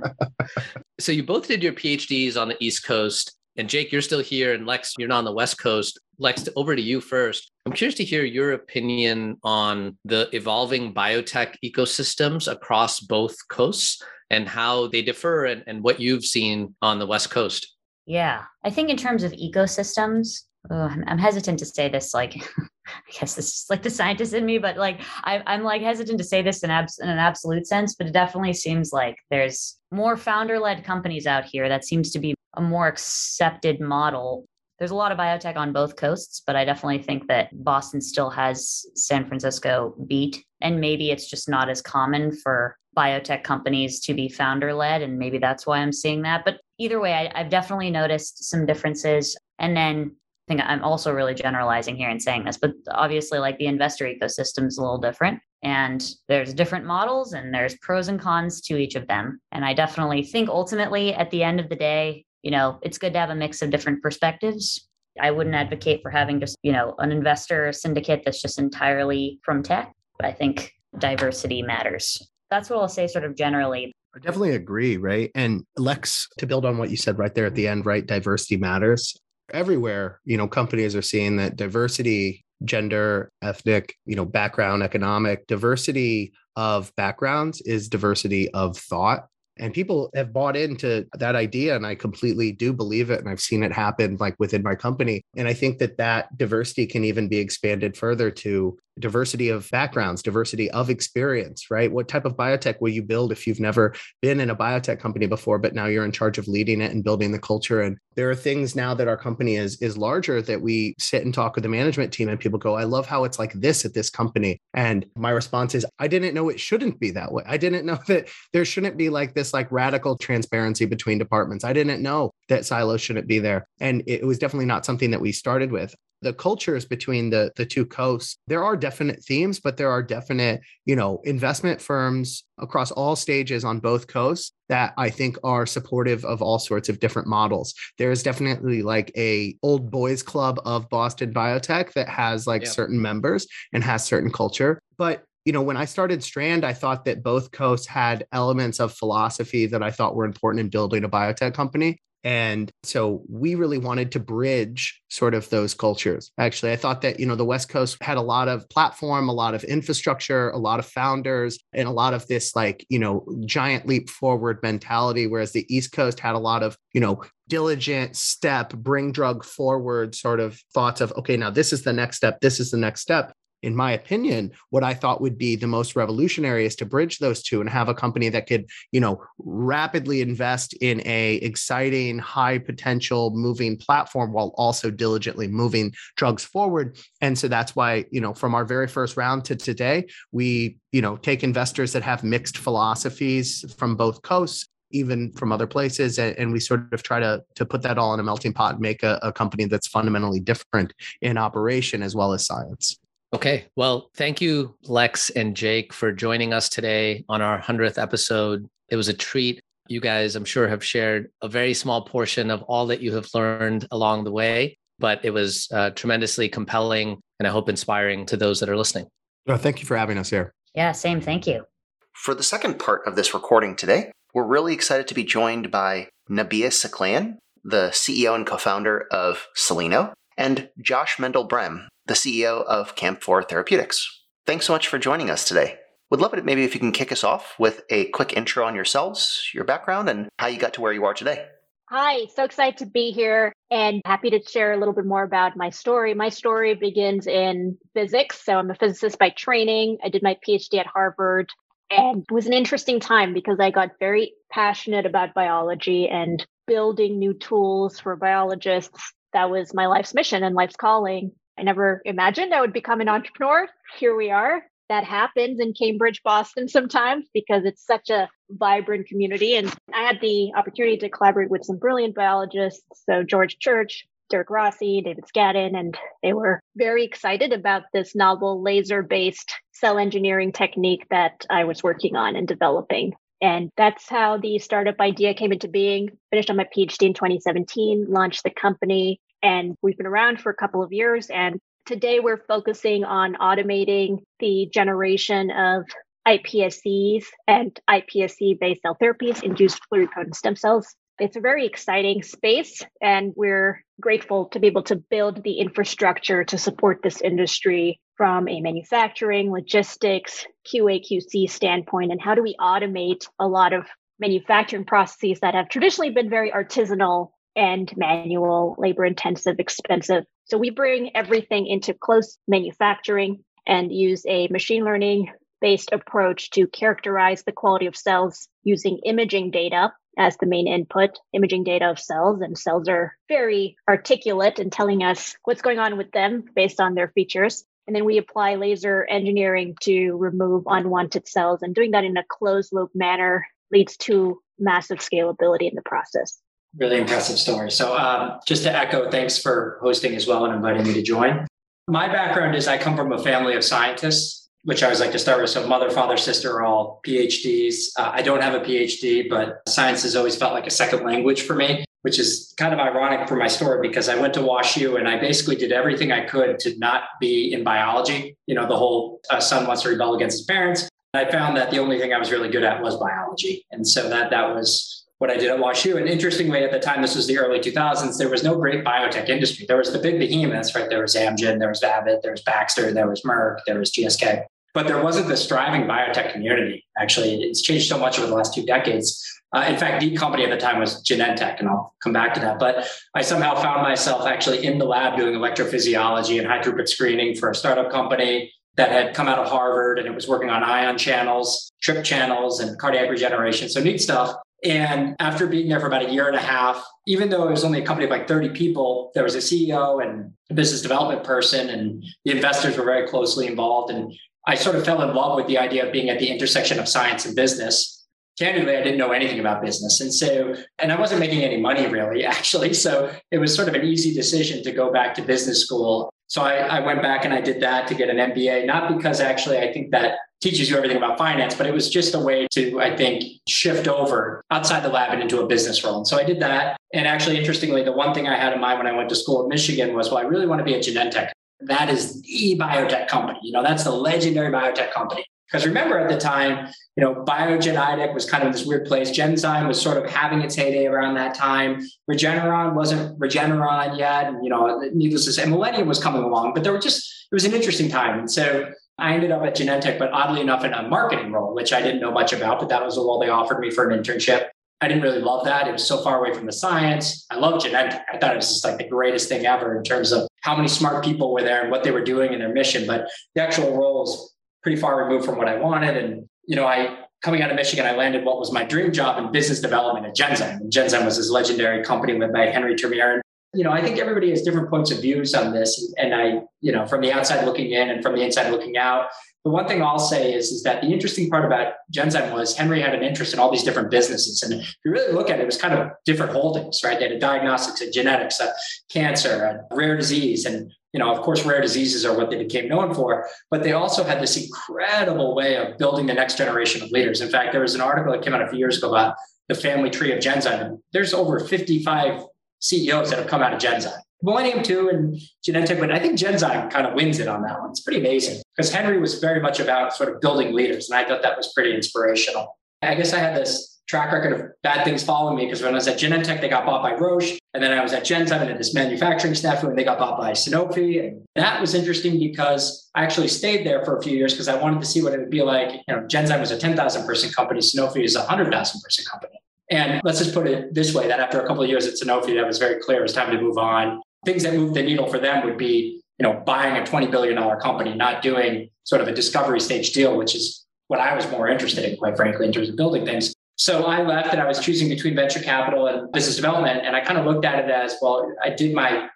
[1.01, 3.35] So you both did your PhDs on the East Coast.
[3.61, 6.01] And Jake, you're still here, and Lex, you're not on the West Coast.
[6.19, 7.53] Lex, over to you first.
[7.67, 14.49] I'm curious to hear your opinion on the evolving biotech ecosystems across both coasts and
[14.49, 17.77] how they differ and, and what you've seen on the West Coast.
[18.07, 22.15] Yeah, I think in terms of ecosystems, oh, I'm, hesitant to say this.
[22.15, 22.37] Like,
[22.87, 26.17] I guess this is like the scientist in me, but like I, am like hesitant
[26.17, 27.95] to say this in, abs- in an absolute sense.
[27.95, 32.35] But it definitely seems like there's more founder-led companies out here that seems to be
[32.55, 34.45] a more accepted model.
[34.79, 38.31] There's a lot of biotech on both coasts, but I definitely think that Boston still
[38.31, 40.43] has San Francisco beat.
[40.63, 45.03] And maybe it's just not as common for biotech companies to be founder led.
[45.03, 46.45] And maybe that's why I'm seeing that.
[46.45, 49.37] But either way, I, have definitely noticed some differences.
[49.59, 50.17] And then
[50.49, 54.07] I think I'm also really generalizing here and saying this, but obviously, like the investor
[54.07, 55.41] ecosystem is a little different.
[55.63, 59.41] And there's different models and there's pros and cons to each of them.
[59.53, 63.13] And I definitely think ultimately, at the end of the day, you know, it's good
[63.13, 64.89] to have a mix of different perspectives.
[65.21, 69.63] I wouldn't advocate for having just, you know, an investor syndicate that's just entirely from
[69.63, 72.31] tech, but I think diversity matters.
[72.51, 73.93] That's what I'll say sort of generally.
[74.15, 75.31] I definitely agree, right?
[75.35, 78.05] And Lex, to build on what you said right there at the end, right?
[78.05, 79.17] Diversity matters.
[79.53, 86.33] Everywhere, you know, companies are seeing that diversity, gender, ethnic, you know, background, economic, diversity
[86.57, 89.27] of backgrounds is diversity of thought
[89.59, 93.41] and people have bought into that idea and i completely do believe it and i've
[93.41, 95.23] seen it happen like within my company.
[95.37, 100.23] And i think that that diversity can even be expanded further to diversity of backgrounds,
[100.23, 101.91] diversity of experience, right?
[101.91, 105.27] What type of biotech will you build if you've never been in a biotech company
[105.27, 107.81] before, but now you're in charge of leading it and building the culture?
[107.81, 111.33] And there are things now that our company is is larger that we sit and
[111.33, 113.95] talk with the management team and people go, I love how it's like this at
[113.95, 114.61] this company.
[114.75, 117.43] And my response is, I didn't know it shouldn't be that way.
[117.47, 121.65] I didn't know that there shouldn't be like this like radical transparency between departments.
[121.65, 123.67] I didn't know that silos shouldn't be there.
[123.81, 125.95] And it was definitely not something that we started with.
[126.23, 130.61] The cultures between the the two coasts there are definite themes but there are definite
[130.85, 136.25] you know investment firms across all stages on both coasts that i think are supportive
[136.25, 140.89] of all sorts of different models there is definitely like a old boys club of
[140.89, 142.71] boston biotech that has like yep.
[142.71, 147.07] certain members and has certain culture but you know, when I started Strand, I thought
[147.07, 151.09] that both coasts had elements of philosophy that I thought were important in building a
[151.09, 151.99] biotech company.
[152.23, 156.31] And so we really wanted to bridge sort of those cultures.
[156.39, 159.33] Actually, I thought that, you know, the West Coast had a lot of platform, a
[159.33, 163.27] lot of infrastructure, a lot of founders, and a lot of this like, you know,
[163.47, 165.27] giant leap forward mentality.
[165.27, 170.15] Whereas the East Coast had a lot of, you know, diligent step, bring drug forward
[170.15, 173.01] sort of thoughts of, okay, now this is the next step, this is the next
[173.01, 177.19] step in my opinion, what I thought would be the most revolutionary is to bridge
[177.19, 182.19] those two and have a company that could, you know, rapidly invest in a exciting,
[182.19, 186.99] high potential moving platform while also diligently moving drugs forward.
[187.21, 191.03] And so that's why, you know, from our very first round to today, we, you
[191.03, 196.53] know, take investors that have mixed philosophies from both coasts even from other places and,
[196.53, 199.05] we sort of try to to put that all in a melting pot and make
[199.05, 200.93] a, a company that's fundamentally different
[201.23, 202.99] in operation as well as science
[203.33, 203.67] Okay.
[203.77, 208.69] Well, thank you, Lex and Jake, for joining us today on our 100th episode.
[208.89, 209.61] It was a treat.
[209.87, 213.29] You guys, I'm sure, have shared a very small portion of all that you have
[213.35, 218.37] learned along the way, but it was uh, tremendously compelling and I hope inspiring to
[218.37, 219.07] those that are listening.
[219.49, 220.53] Thank you for having us here.
[220.75, 221.21] Yeah, same.
[221.21, 221.65] Thank you.
[222.13, 226.09] For the second part of this recording today, we're really excited to be joined by
[226.29, 232.97] Nabiha Saklayen, the CEO and co founder of Cellino, and Josh Mandel-Brehm, the CEO of
[232.97, 234.25] Camp4 Therapeutics.
[234.45, 235.79] Thanks so much for joining us today.
[236.11, 238.75] Would love it maybe if you can kick us off with a quick intro on
[238.75, 241.47] yourselves, your background, and how you got to where you are today.
[241.89, 245.57] Hi, so excited to be here and happy to share a little bit more about
[245.57, 246.13] my story.
[246.15, 248.45] My story begins in physics.
[248.45, 249.99] So I'm a physicist by training.
[250.05, 251.49] I did my PhD at Harvard
[251.93, 257.21] and it was an interesting time because I got very passionate about biology and building
[257.21, 259.13] new tools for biologists.
[259.33, 261.31] That was my life's mission and life's calling.
[261.59, 263.67] I never imagined I would become an entrepreneur.
[263.99, 264.63] Here we are.
[264.89, 269.55] That happens in Cambridge, Boston sometimes because it's such a vibrant community.
[269.55, 272.83] And I had the opportunity to collaborate with some brilliant biologists.
[273.09, 278.63] So, George Church, Derek Rossi, David Scadden, and they were very excited about this novel
[278.63, 283.15] laser based cell engineering technique that I was working on and developing.
[283.43, 286.11] And that's how the startup idea came into being.
[286.31, 290.55] Finished on my PhD in 2017, launched the company, and we've been around for a
[290.55, 291.29] couple of years.
[291.31, 295.85] And today we're focusing on automating the generation of
[296.27, 300.95] iPSCs and iPSC based cell therapies, induced pluripotent stem cells.
[301.19, 306.45] It's a very exciting space, and we're grateful to be able to build the infrastructure
[306.45, 312.11] to support this industry from a manufacturing, logistics, QA, QC standpoint.
[312.11, 313.87] And how do we automate a lot of
[314.19, 320.25] manufacturing processes that have traditionally been very artisanal and manual, labor intensive, expensive.
[320.45, 326.67] So we bring everything into close manufacturing and use a machine learning based approach to
[326.67, 331.99] characterize the quality of cells using imaging data as the main input, imaging data of
[331.99, 332.41] cells.
[332.41, 336.95] And cells are very articulate and telling us what's going on with them based on
[336.95, 337.65] their features.
[337.87, 341.63] And then we apply laser engineering to remove unwanted cells.
[341.63, 346.41] And doing that in a closed loop manner leads to massive scalability in the process
[346.77, 347.71] really impressive story.
[347.71, 351.47] So, um, just to echo, thanks for hosting as well and inviting me to join.
[351.89, 355.19] My background is I come from a family of scientists, which I always like to
[355.19, 355.51] start with.
[355.51, 357.87] So, mother, father, sister are all PhDs.
[357.99, 361.43] Uh, I don't have a PhD, but science has always felt like a second language
[361.43, 364.99] for me, which is kind of ironic for my story because I went to WashU
[364.99, 368.37] and I basically did everything I could to not be in biology.
[368.47, 370.89] You know, the whole uh, son wants to rebel against his parents.
[371.13, 373.67] I found that the only thing I was really good at was biology.
[373.73, 375.99] And so that that was what I did at WashU.
[375.99, 379.29] And interestingly, at the time, this was the early 2000s, there was no great biotech
[379.29, 379.67] industry.
[379.69, 380.89] There was the big behemoths, right?
[380.89, 384.45] There was Amgen, there was Abbott, there was Baxter, there was Merck, there was GSK.
[384.73, 386.87] But there wasn't this thriving biotech community.
[386.99, 389.23] Actually, it's changed so much over the last two decades.
[389.55, 392.41] Uh, in fact, the company at the time was Genentech, and I'll come back to
[392.41, 392.59] that.
[392.59, 397.37] But I somehow found myself actually in the lab doing electrophysiology and high throughput screening
[397.37, 400.63] for a startup company that had come out of Harvard and it was working on
[400.63, 403.69] ion channels, TRP channels, and cardiac regeneration.
[403.69, 404.35] So neat stuff.
[404.65, 407.65] And after being there for about a year and a half, even though it was
[407.65, 411.25] only a company of like 30 people, there was a CEO and a business development
[411.25, 413.91] person, and the investors were very closely involved.
[413.91, 414.13] And
[414.47, 416.89] I sort of fell in love with the idea of being at the intersection of
[416.89, 418.07] science and business.
[418.39, 420.01] candidly, I didn't know anything about business.
[420.01, 422.75] And so, and I wasn't making any money really, actually.
[422.75, 426.13] So it was sort of an easy decision to go back to business school.
[426.31, 429.21] So I, I went back and I did that to get an MBA, not because
[429.21, 432.47] actually I think that teaches you everything about finance, but it was just a way
[432.53, 435.97] to, I think, shift over outside the lab and into a business role.
[435.97, 436.77] And so I did that.
[436.95, 439.43] And actually, interestingly, the one thing I had in mind when I went to school
[439.43, 441.31] at Michigan was, well, I really want to be at Genentech.
[441.63, 443.41] That is the biotech company.
[443.43, 445.27] You know, that's the legendary biotech company.
[445.51, 446.69] Because remember at the time,
[447.01, 449.11] you know, Biogen Idec was kind of this weird place.
[449.11, 451.81] Genzyme was sort of having its heyday around that time.
[452.11, 454.27] Regeneron wasn't Regeneron yet.
[454.27, 457.35] And, you know, needless to say, Millennium was coming along, but there were just, it
[457.35, 458.19] was an interesting time.
[458.19, 461.73] And so I ended up at Genentech, but oddly enough, in a marketing role, which
[461.73, 463.99] I didn't know much about, but that was the role they offered me for an
[463.99, 464.49] internship.
[464.83, 465.69] I didn't really love that.
[465.69, 467.25] It was so far away from the science.
[467.31, 468.03] I love Genentech.
[468.13, 470.69] I thought it was just like the greatest thing ever in terms of how many
[470.69, 472.87] smart people were there and what they were doing and their mission.
[472.87, 475.97] But the actual role roles pretty far removed from what I wanted.
[475.97, 479.23] And, you know, I coming out of Michigan, I landed what was my dream job
[479.23, 480.57] in business development at Genzyme.
[480.61, 483.23] And Genzyme was this legendary company led by Henry Termeer And
[483.55, 485.95] you know, I think everybody has different points of views on this.
[485.97, 489.11] And I, you know, from the outside looking in and from the inside looking out,
[489.45, 492.81] the one thing I'll say is, is that the interesting part about Genzyme was Henry
[492.81, 494.43] had an interest in all these different businesses.
[494.43, 496.99] And if you really look at it, it was kind of different holdings, right?
[496.99, 498.53] They had a diagnostics, a genetics, a
[498.91, 500.47] cancer, a rare disease.
[500.47, 503.73] And, you know, of course, rare diseases are what they became known for, but they
[503.73, 507.21] also had this incredible way of building the next generation of leaders.
[507.21, 509.17] In fact, there was an article that came out a few years ago about
[509.49, 510.81] the family tree of Genzyme.
[510.93, 512.25] There's over 55
[512.61, 513.99] CEOs that have come out of Genzyme.
[514.23, 517.71] Millennium too and Genentech, but I think Genzyme kind of wins it on that one.
[517.71, 520.91] It's pretty amazing because Henry was very much about sort of building leaders.
[520.91, 522.59] And I thought that was pretty inspirational.
[522.83, 525.75] I guess I had this track record of bad things following me because when I
[525.75, 527.39] was at Genentech, they got bought by Roche.
[527.55, 530.17] And then I was at Genzyme and at this manufacturing snafu and they got bought
[530.17, 531.09] by Sanofi.
[531.09, 534.55] And that was interesting because I actually stayed there for a few years because I
[534.55, 535.73] wanted to see what it would be like.
[535.89, 537.61] You know, Genzyme was a 10,000 person company.
[537.61, 539.41] Sanofi is a 100,000 person company.
[539.71, 542.35] And let's just put it this way that after a couple of years at Sanofi,
[542.35, 544.01] that was very clear it was time to move on.
[544.25, 547.37] Things that moved the needle for them would be, you know, buying a $20 billion
[547.61, 551.49] company, not doing sort of a discovery stage deal, which is what I was more
[551.49, 553.33] interested in, quite frankly, in terms of building things.
[553.61, 556.81] So I left and I was choosing between venture capital and business development.
[556.83, 559.11] And I kind of looked at it as well, I did my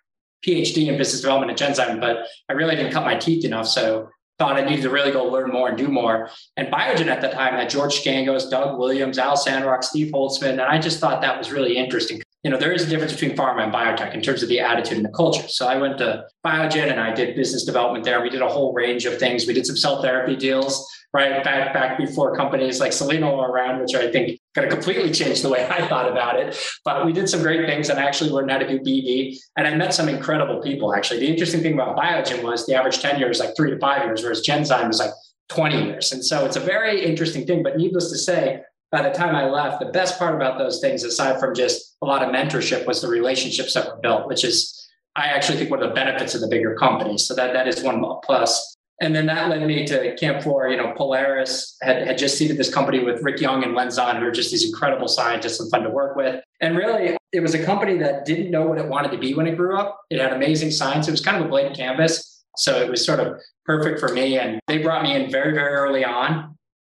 [0.47, 3.67] PhD in business development at Genzyme, but I really didn't cut my teeth enough.
[3.67, 6.29] So thought I needed to really go learn more and do more.
[6.59, 10.51] And Biogen at the time had George Scangos, Doug Williams, Al Sandrock, Steve Holtzman.
[10.51, 12.21] And I just thought that was really interesting.
[12.45, 14.99] You know, there is a difference between pharma and biotech in terms of the attitude
[14.99, 15.49] and the culture.
[15.49, 18.21] So I went to Biogen and I did business development there.
[18.21, 19.47] We did a whole range of things.
[19.47, 23.81] We did some cell therapy deals right back back before companies like Cellino were around,
[23.81, 26.59] which I think kind of completely changed the way I thought about it.
[26.85, 29.39] But we did some great things and I actually learned how to do BD.
[29.57, 30.95] And I met some incredible people.
[30.95, 34.05] Actually, the interesting thing about Biogen was the average tenure is like three to five
[34.05, 35.13] years, whereas Genzyme was like
[35.49, 36.13] 20 years.
[36.13, 37.63] And so it's a very interesting thing.
[37.63, 38.63] But needless to say,
[38.95, 42.07] by the time I left, the best part about those things, aside from just a
[42.07, 45.83] lot of mentorship, was the relationships that were built, which is I actually think one
[45.83, 47.27] of the benefits of the bigger companies.
[47.27, 48.77] So that that is one plus.
[49.01, 50.71] And then that led me to CAMP4.
[50.71, 54.21] You know, Polaris had, had just seeded this company with Rick Young and Len Zon,
[54.21, 56.41] who are just these incredible scientists and fun to work with.
[56.61, 59.49] And really, it was a company that didn't know what it wanted to be when
[59.49, 60.03] it grew up.
[60.09, 61.09] It had amazing science.
[61.09, 62.45] It was kind of a blank canvas.
[62.59, 64.39] So it was sort of perfect for me.
[64.39, 66.54] And they brought me in very, very early on.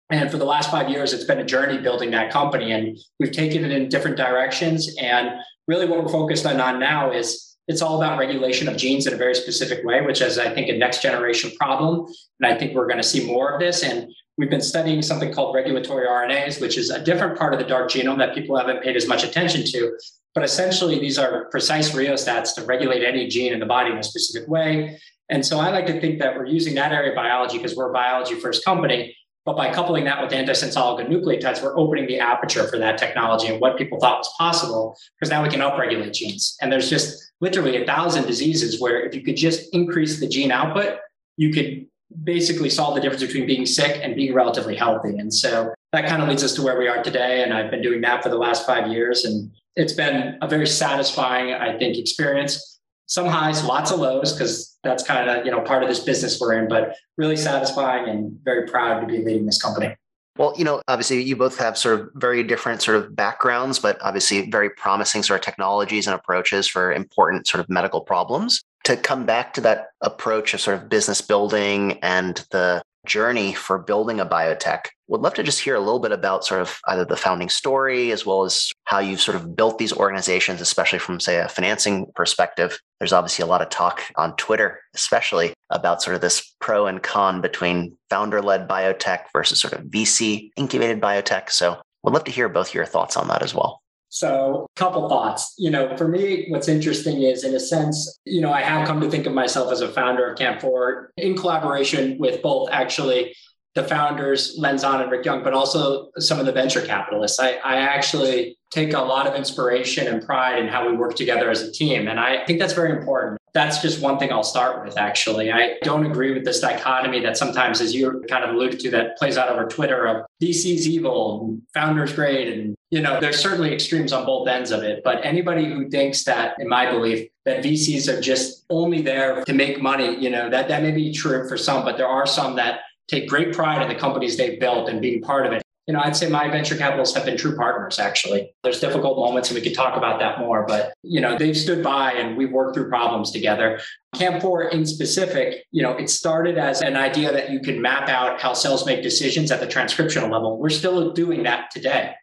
[0.10, 2.72] And for the last five years, it's been a journey building that company.
[2.72, 4.96] And we've taken it in different directions.
[5.00, 5.32] And
[5.68, 9.14] really, what we're focused on, on now is it's all about regulation of genes in
[9.14, 12.08] a very specific way, which is, I think, a next generation problem.
[12.40, 13.84] And I think we're going to see more of this.
[13.84, 17.66] And we've been studying something called regulatory RNAs, which is a different part of the
[17.66, 19.96] dark genome that people haven't paid as much attention to.
[20.34, 24.04] But essentially, these are precise rheostats to regulate any gene in the body in a
[24.04, 25.00] specific way.
[25.30, 27.92] And so I like to think that we're using that area of biology because we're
[27.92, 29.16] a biology first company
[29.50, 33.60] but by coupling that with antisense oligonucleotides, we're opening the aperture for that technology and
[33.60, 36.56] what people thought was possible, because now we can upregulate genes.
[36.62, 40.52] And there's just literally a thousand diseases where if you could just increase the gene
[40.52, 41.00] output,
[41.38, 41.88] you could
[42.24, 45.18] basically solve the difference between being sick and being relatively healthy.
[45.18, 47.42] And so that kind of leads us to where we are today.
[47.42, 49.26] And I've been doing that for the last five years.
[49.26, 52.79] And it's been a very satisfying, I think, experience
[53.10, 56.40] some highs, lots of lows, because that's kind of you know part of this business
[56.40, 56.70] we're in.
[56.70, 59.96] But really satisfying and very proud to be leading this company.
[60.38, 63.98] Well, you know, obviously you both have sort of very different sort of backgrounds, but
[64.02, 68.64] obviously very promising sort of technologies and approaches for important sort of medical problems.
[68.86, 73.80] To come back to that approach of sort of business building and the journey for
[73.80, 74.86] building a biotech.
[75.08, 78.12] Would love to just hear a little bit about sort of either the founding story
[78.12, 82.08] as well as how you've sort of built these organizations, especially from, say, a financing
[82.16, 82.80] perspective.
[83.00, 87.02] There's obviously a lot of talk on Twitter, especially about sort of this pro and
[87.02, 91.50] con between founder led biotech versus sort of VC incubated biotech.
[91.50, 93.82] So Would love to hear both your thoughts on that as well.
[94.10, 95.54] So, a couple thoughts.
[95.58, 99.00] You know, for me, what's interesting is, in a sense, you know, I have come
[99.02, 103.36] to think of myself as a founder of Camp Four in collaboration with both actually
[103.76, 107.40] the founders, Len Zon and Rick Young, but also some of the venture capitalists.
[107.40, 111.50] I, I actually take a lot of inspiration and pride in how we work together
[111.50, 112.08] as a team.
[112.08, 113.40] And I think that's very important.
[113.54, 115.52] That's just one thing I'll start with, actually.
[115.52, 119.18] I don't agree with this dichotomy that sometimes, as you kind of alluded to, that
[119.18, 122.48] plays out over Twitter of VC's evil, founders great.
[122.48, 125.02] And, you know, there's certainly extremes on both ends of it.
[125.04, 129.54] But anybody who thinks that, in my belief, that VCs are just only there to
[129.54, 132.56] make money, you know, that, that may be true for some, but there are some
[132.58, 135.62] that take great pride in the companies they've built and being part of it.
[135.88, 138.54] You know, I'd say my venture capitalists have been true partners, actually.
[138.62, 141.84] There's difficult moments and we could talk about that more, but, you know, they've stood
[141.84, 143.80] by and we've worked through problems together.
[144.14, 148.08] Camp 4 in specific, you know, it started as an idea that you can map
[148.08, 150.60] out how cells make decisions at the transcriptional level.
[150.60, 152.14] We're still doing that today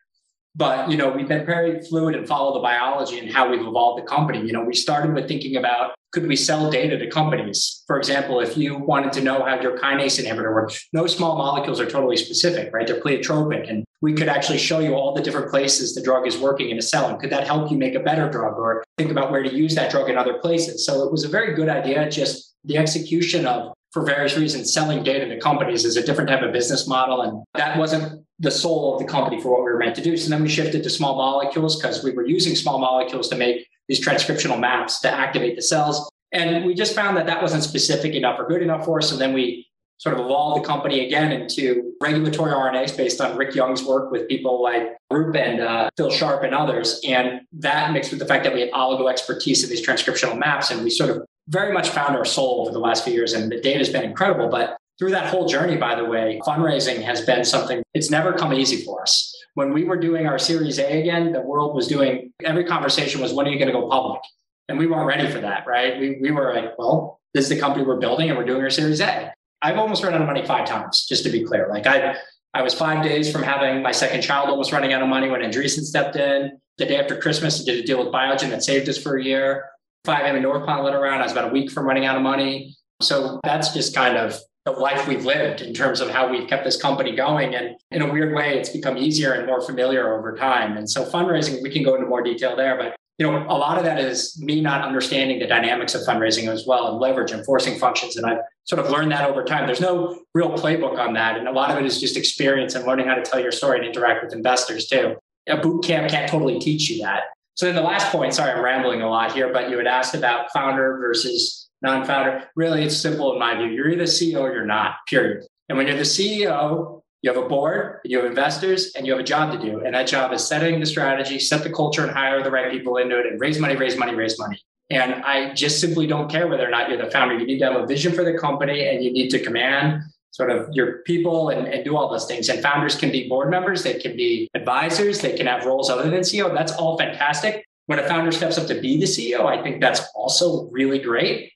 [0.57, 4.03] but you know we've been very fluid and follow the biology and how we've evolved
[4.03, 7.85] the company you know we started with thinking about could we sell data to companies
[7.87, 11.79] for example if you wanted to know how your kinase inhibitor works no small molecules
[11.79, 15.51] are totally specific right they're pleiotropic and we could actually show you all the different
[15.51, 18.01] places the drug is working in a cell and could that help you make a
[18.01, 21.13] better drug or think about where to use that drug in other places so it
[21.13, 25.41] was a very good idea just the execution of for various reasons, selling data to
[25.41, 27.23] companies is a different type of business model.
[27.23, 30.19] And that wasn't the soul of the company for what we were meant to do.
[30.19, 33.67] So then we shifted to small molecules because we were using small molecules to make
[33.89, 36.11] these transcriptional maps to activate the cells.
[36.33, 39.09] And we just found that that wasn't specific enough or good enough for us.
[39.09, 39.67] So then we
[39.99, 44.29] sort of evolved the company again into regulatory RNAs based on Rick Young's work with
[44.29, 47.01] people like Roop and uh, Phil Sharp and others.
[47.07, 50.71] And that mixed with the fact that we had oligo expertise in these transcriptional maps.
[50.71, 53.51] And we sort of very much found our soul over the last few years, and
[53.51, 54.49] the data has been incredible.
[54.49, 58.53] But through that whole journey, by the way, fundraising has been something, it's never come
[58.53, 59.33] easy for us.
[59.55, 63.33] When we were doing our Series A again, the world was doing, every conversation was,
[63.33, 64.21] when are you going to go public?
[64.69, 65.99] And we weren't ready for that, right?
[65.99, 68.71] We, we were like, well, this is the company we're building and we're doing our
[68.71, 69.33] Series A.
[69.63, 71.69] I've almost run out of money five times, just to be clear.
[71.69, 72.17] Like I,
[72.53, 75.41] I was five days from having my second child almost running out of money when
[75.41, 76.59] Andreessen stepped in.
[76.79, 79.25] The day after Christmas, I did a deal with Biogen that saved us for a
[79.25, 79.65] year.
[80.07, 81.21] 5AM in Northpond let around.
[81.21, 82.77] I was about a week from running out of money.
[83.01, 86.65] So that's just kind of the life we've lived in terms of how we've kept
[86.65, 87.55] this company going.
[87.55, 90.77] And in a weird way, it's become easier and more familiar over time.
[90.77, 93.79] And so fundraising, we can go into more detail there, but you know, a lot
[93.79, 97.47] of that is me not understanding the dynamics of fundraising as well and leverage and
[97.47, 98.17] forcing functions.
[98.17, 99.67] And I've sort of learned that over time.
[99.67, 101.39] There's no real playbook on that.
[101.39, 103.79] And a lot of it is just experience and learning how to tell your story
[103.79, 105.17] and interact with investors too.
[105.49, 107.23] A boot camp can't totally teach you that.
[107.55, 110.15] So then the last point, sorry, I'm rambling a lot here, but you had asked
[110.15, 112.51] about founder versus non-founder.
[112.55, 113.69] Really, it's simple in my view.
[113.69, 115.47] You're either CEO or you're not, period.
[115.69, 119.21] And when you're the CEO, you have a board, you have investors, and you have
[119.21, 119.81] a job to do.
[119.81, 122.99] And that job is setting the strategy, set the culture, and hire the right people
[122.99, 124.61] into it, and raise money, raise money, raise money.
[124.91, 127.37] And I just simply don't care whether or not you're the founder.
[127.37, 130.51] You need to have a vision for the company and you need to command sort
[130.51, 132.49] of your people and, and, do all those things.
[132.51, 136.11] And founders can be board members, they can be advisors, they can have roles other
[136.11, 136.55] than CEO.
[136.55, 137.65] That's all fantastic.
[137.87, 141.53] When a founder steps up to be the CEO, I think that's also really great.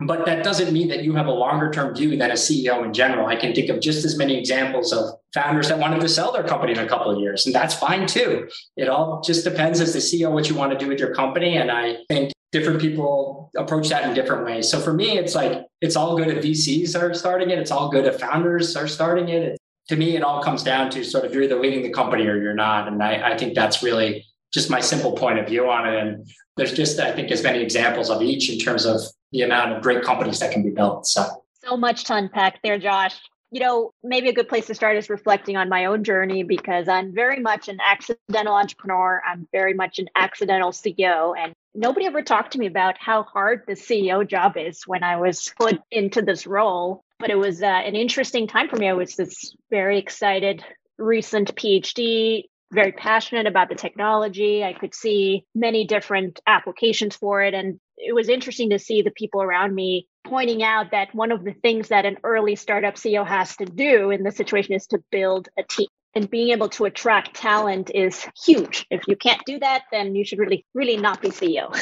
[0.00, 2.92] But that doesn't mean that you have a longer term view than a CEO in
[2.92, 3.28] general.
[3.28, 6.42] I can think of just as many examples of founders that wanted to sell their
[6.42, 8.48] company in a couple of years, and that's fine too.
[8.76, 11.56] It all just depends as the CEO what you want to do with your company.
[11.56, 14.68] And I think different people approach that in different ways.
[14.68, 17.58] So for me, it's like it's all good if VCs are starting it.
[17.58, 19.42] It's all good if founders are starting it.
[19.42, 22.26] it to me, it all comes down to sort of you're either leading the company
[22.26, 22.88] or you're not.
[22.88, 25.98] And I, I think that's really just my simple point of view on it.
[25.98, 26.26] And
[26.56, 29.00] there's just, I think, as many examples of each in terms of
[29.34, 31.06] the amount of great companies that can be built.
[31.06, 33.20] So, so much to unpack there, Josh
[33.54, 36.88] you know, maybe a good place to start is reflecting on my own journey because
[36.88, 39.22] I'm very much an accidental entrepreneur.
[39.24, 41.34] I'm very much an accidental CEO.
[41.38, 45.18] And nobody ever talked to me about how hard the CEO job is when I
[45.18, 47.04] was put into this role.
[47.20, 48.88] But it was uh, an interesting time for me.
[48.88, 50.64] I was this very excited,
[50.98, 54.64] recent PhD, very passionate about the technology.
[54.64, 57.54] I could see many different applications for it.
[57.54, 61.44] And it was interesting to see the people around me pointing out that one of
[61.44, 65.02] the things that an early startup CEO has to do in this situation is to
[65.10, 65.88] build a team.
[66.16, 68.86] And being able to attract talent is huge.
[68.88, 71.74] If you can't do that, then you should really, really not be CEO.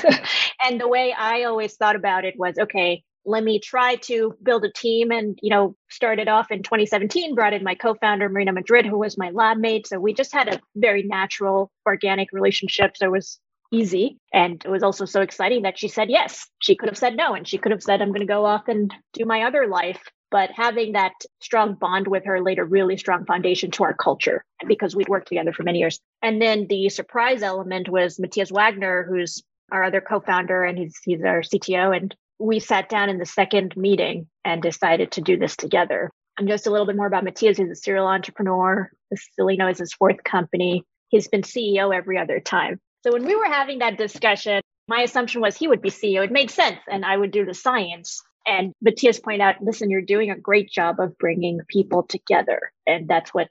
[0.64, 4.64] and the way I always thought about it was okay, let me try to build
[4.64, 8.84] a team and you know started off in 2017 brought in my co-founder marinna madrid
[8.84, 13.06] who was my lab mate so we just had a very natural organic relationship so
[13.06, 13.38] it was
[13.72, 14.18] easy.
[14.32, 16.46] And it was also so exciting that she said yes.
[16.60, 18.68] She could have said no, and she could have said, I'm going to go off
[18.68, 20.00] and do my other life.
[20.32, 24.42] but having that strong bond with her laid a really strong foundation to our culture
[24.66, 26.00] because we'd worked together for many years.
[26.22, 31.22] And then the surprise element was Matthias Wagner, who's our other co-founder and he's he's
[31.22, 31.94] our CTO.
[31.94, 36.10] And we sat down in the second meeting and decided to do this together.
[36.38, 37.58] And just a little bit more about Matthias.
[37.58, 38.90] He's a serial entrepreneur.
[39.38, 40.82] Cellino is his fourth company.
[41.08, 42.80] He's been CEO every other time.
[43.02, 46.24] So when we were having that discussion, my assumption was he would be CEO.
[46.24, 48.22] It made sense, and I would do the science.
[48.46, 52.72] And Matthias pointed out, listen, you're doing a great job of bringing people together.
[52.86, 53.48] And that's what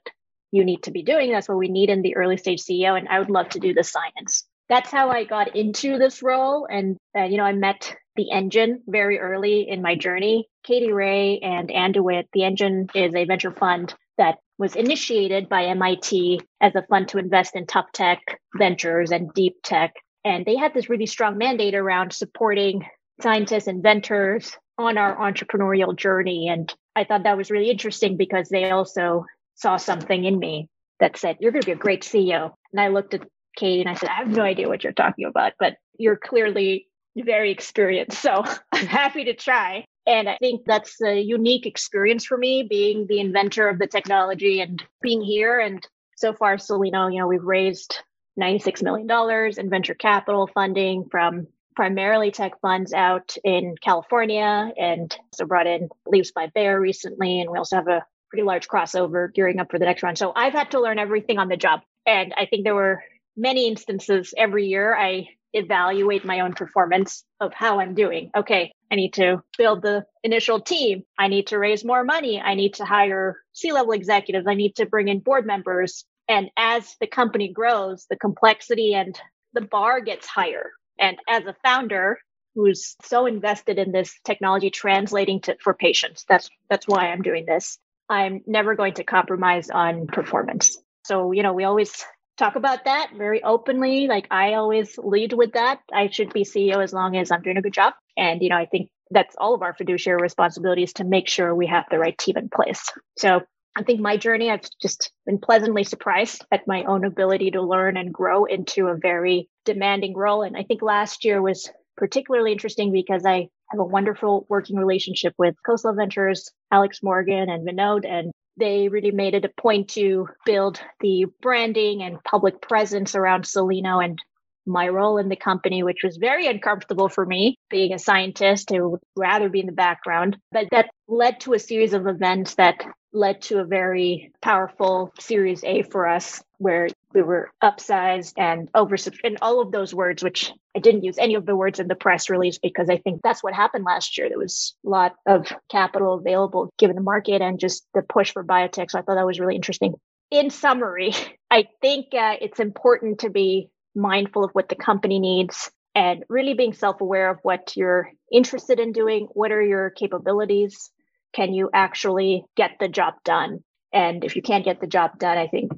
[0.52, 1.32] you need to be doing.
[1.32, 2.96] That's what we need in the early stage CEO.
[2.96, 4.44] And I would love to do the science.
[4.68, 6.66] That's how I got into this role.
[6.70, 10.48] And, uh, you know, I met the engine very early in my journey.
[10.64, 15.64] Katie Rae and Ann DeWitt, the engine is a venture fund that was initiated by
[15.64, 18.20] MIT as a fund to invest in tough tech
[18.56, 19.94] ventures and deep tech.
[20.24, 22.84] And they had this really strong mandate around supporting
[23.20, 26.48] scientists, and inventors, on our entrepreneurial journey.
[26.48, 30.68] And I thought that was really interesting because they also saw something in me
[31.00, 32.52] that said, You're going to be a great CEO.
[32.72, 35.26] And I looked at Katie and I said, I have no idea what you're talking
[35.26, 38.20] about, but you're clearly very experienced.
[38.20, 39.84] So I'm happy to try.
[40.06, 44.60] And I think that's a unique experience for me being the inventor of the technology
[44.60, 45.60] and being here.
[45.60, 45.86] And
[46.16, 47.98] so far, Cellino, you know, we've raised
[48.40, 55.46] $96 million in venture capital funding from primarily tech funds out in California and so
[55.46, 57.40] brought in Leaps by Bayer recently.
[57.40, 60.18] And we also have a pretty large crossover gearing up for the next round.
[60.18, 61.80] So I've had to learn everything on the job.
[62.06, 63.02] And I think there were
[63.36, 68.30] many instances every year I evaluate my own performance of how I'm doing.
[68.36, 71.04] Okay, I need to build the initial team.
[71.18, 72.40] I need to raise more money.
[72.40, 74.46] I need to hire C level executives.
[74.46, 76.04] I need to bring in board members.
[76.28, 79.18] And as the company grows, the complexity and
[79.54, 80.70] the bar gets higher.
[80.98, 82.18] And as a founder
[82.54, 87.46] who's so invested in this technology translating to for patients, that's that's why I'm doing
[87.46, 87.78] this.
[88.10, 90.76] I'm never going to compromise on performance.
[91.04, 92.04] So, you know, we always
[92.38, 94.06] talk about that very openly.
[94.06, 95.80] Like I always lead with that.
[95.92, 97.94] I should be CEO as long as I'm doing a good job.
[98.16, 101.66] And, you know, I think that's all of our fiduciary responsibilities to make sure we
[101.66, 102.82] have the right team in place.
[103.18, 103.42] So
[103.76, 107.96] I think my journey, I've just been pleasantly surprised at my own ability to learn
[107.96, 110.42] and grow into a very demanding role.
[110.42, 115.34] And I think last year was particularly interesting because I have a wonderful working relationship
[115.38, 118.06] with Khosla Ventures, Alex Morgan, and Vinod.
[118.06, 123.44] And they really made it a point to build the branding and public presence around
[123.44, 124.18] Cellino and
[124.66, 128.90] my role in the company, which was very uncomfortable for me, being a scientist who
[128.90, 130.36] would rather be in the background.
[130.50, 135.62] But that led to a series of events that led to a very powerful Series
[135.64, 140.52] A for us, where we were upsized and over and all of those words, which
[140.74, 143.42] I didn't use any of the words in the press release because I think that's
[143.42, 144.28] what happened last year.
[144.28, 148.44] There was a lot of capital available given the market and just the push for
[148.44, 148.90] biotech.
[148.90, 149.94] So I thought that was really interesting.
[150.30, 151.14] In summary,
[151.50, 156.54] I think uh, it's important to be mindful of what the company needs and really
[156.54, 159.28] being self aware of what you're interested in doing.
[159.32, 160.90] What are your capabilities?
[161.32, 163.62] can you actually get the job done?
[163.92, 165.72] And if you can't get the job done, I think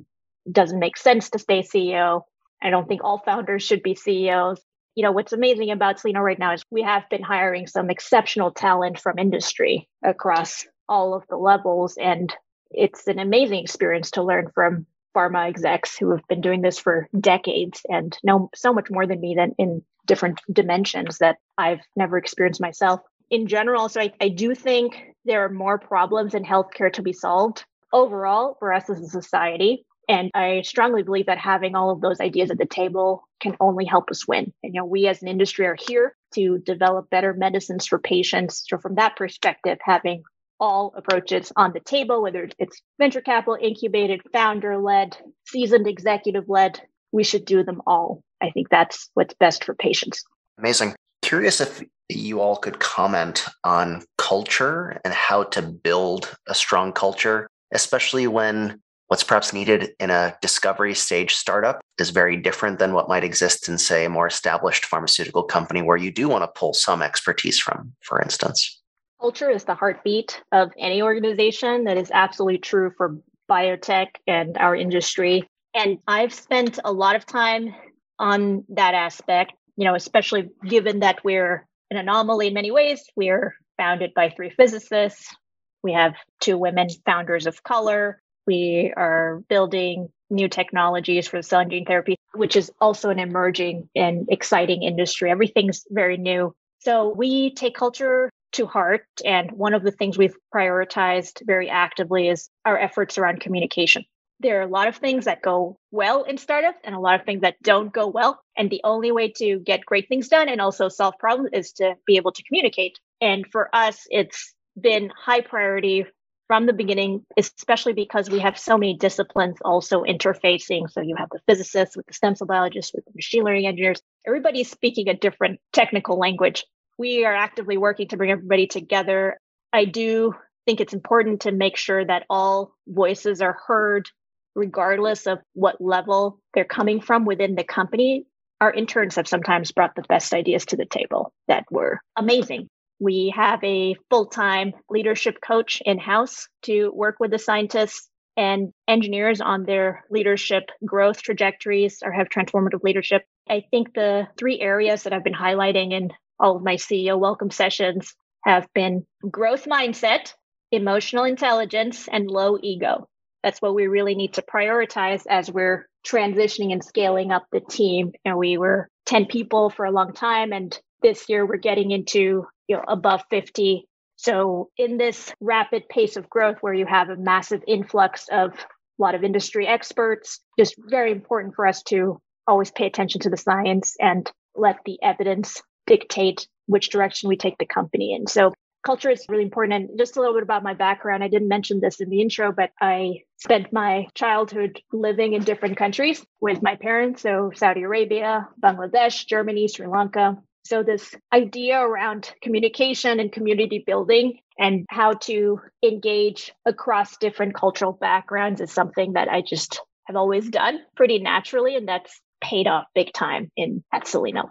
[0.46, 2.22] it doesn't make sense to stay CEO.
[2.62, 4.60] I don't think all founders should be CEOs.
[4.94, 8.52] You know, what's amazing about Cellino right now is we have been hiring some exceptional
[8.52, 11.96] talent from industry across all of the levels.
[11.96, 12.32] And
[12.70, 17.08] it's an amazing experience to learn from pharma execs who have been doing this for
[17.18, 22.18] decades and know so much more than me than in different dimensions that I've never
[22.18, 23.00] experienced myself
[23.30, 23.88] in general.
[23.88, 28.56] So I, I do think there are more problems in healthcare to be solved overall
[28.58, 29.86] for us as a society.
[30.08, 33.86] And I strongly believe that having all of those ideas at the table can only
[33.86, 34.52] help us win.
[34.62, 38.64] And, you know, we as an industry are here to develop better medicines for patients.
[38.68, 40.24] So from that perspective, having
[40.60, 46.80] all approaches on the table, whether it's venture capital, incubated, founder led, seasoned executive led,
[47.12, 48.22] we should do them all.
[48.42, 50.22] I think that's what's best for patients.
[50.58, 50.94] Amazing.
[51.22, 57.48] Curious if you all could comment on culture and how to build a strong culture,
[57.72, 63.08] especially when what's perhaps needed in a discovery stage startup is very different than what
[63.08, 66.74] might exist in, say, a more established pharmaceutical company where you do want to pull
[66.74, 68.82] some expertise from, for instance.
[69.24, 71.84] Culture is the heartbeat of any organization.
[71.84, 73.16] That is absolutely true for
[73.50, 75.48] biotech and our industry.
[75.74, 77.74] And I've spent a lot of time
[78.18, 83.02] on that aspect, you know, especially given that we're an anomaly in many ways.
[83.16, 85.34] We're founded by three physicists.
[85.82, 88.20] We have two women founders of color.
[88.46, 93.88] We are building new technologies for cell and gene therapy, which is also an emerging
[93.96, 95.30] and exciting industry.
[95.30, 96.54] Everything's very new.
[96.80, 99.06] So we take culture to heart.
[99.24, 104.04] And one of the things we've prioritized very actively is our efforts around communication.
[104.40, 107.24] There are a lot of things that go well in startups and a lot of
[107.24, 108.40] things that don't go well.
[108.56, 111.94] And the only way to get great things done and also solve problems is to
[112.06, 112.98] be able to communicate.
[113.20, 116.06] And for us, it's been high priority
[116.46, 120.90] from the beginning, especially because we have so many disciplines also interfacing.
[120.90, 124.02] So you have the physicists with the stem cell biologists, with the machine learning engineers.
[124.26, 126.64] Everybody's speaking a different technical language.
[126.98, 129.38] We are actively working to bring everybody together.
[129.72, 130.34] I do
[130.66, 134.08] think it's important to make sure that all voices are heard,
[134.54, 138.26] regardless of what level they're coming from within the company.
[138.60, 142.68] Our interns have sometimes brought the best ideas to the table that were amazing.
[143.00, 148.72] We have a full time leadership coach in house to work with the scientists and
[148.88, 153.22] engineers on their leadership growth trajectories or have transformative leadership.
[153.48, 157.50] I think the three areas that I've been highlighting in all of my CEO welcome
[157.50, 158.14] sessions
[158.44, 160.32] have been growth mindset,
[160.70, 163.08] emotional intelligence, and low ego.
[163.42, 168.12] That's what we really need to prioritize as we're transitioning and scaling up the team.
[168.24, 170.52] And we were 10 people for a long time.
[170.52, 176.16] And this year we're getting into you know above 50 so in this rapid pace
[176.16, 180.74] of growth where you have a massive influx of a lot of industry experts just
[180.78, 185.62] very important for us to always pay attention to the science and let the evidence
[185.86, 188.52] dictate which direction we take the company in so
[188.84, 191.80] culture is really important and just a little bit about my background i didn't mention
[191.80, 196.76] this in the intro but i spent my childhood living in different countries with my
[196.76, 203.84] parents so saudi arabia bangladesh germany sri lanka so, this idea around communication and community
[203.86, 210.16] building and how to engage across different cultural backgrounds is something that I just have
[210.16, 211.76] always done pretty naturally.
[211.76, 214.50] And that's paid off big time in at Cellino.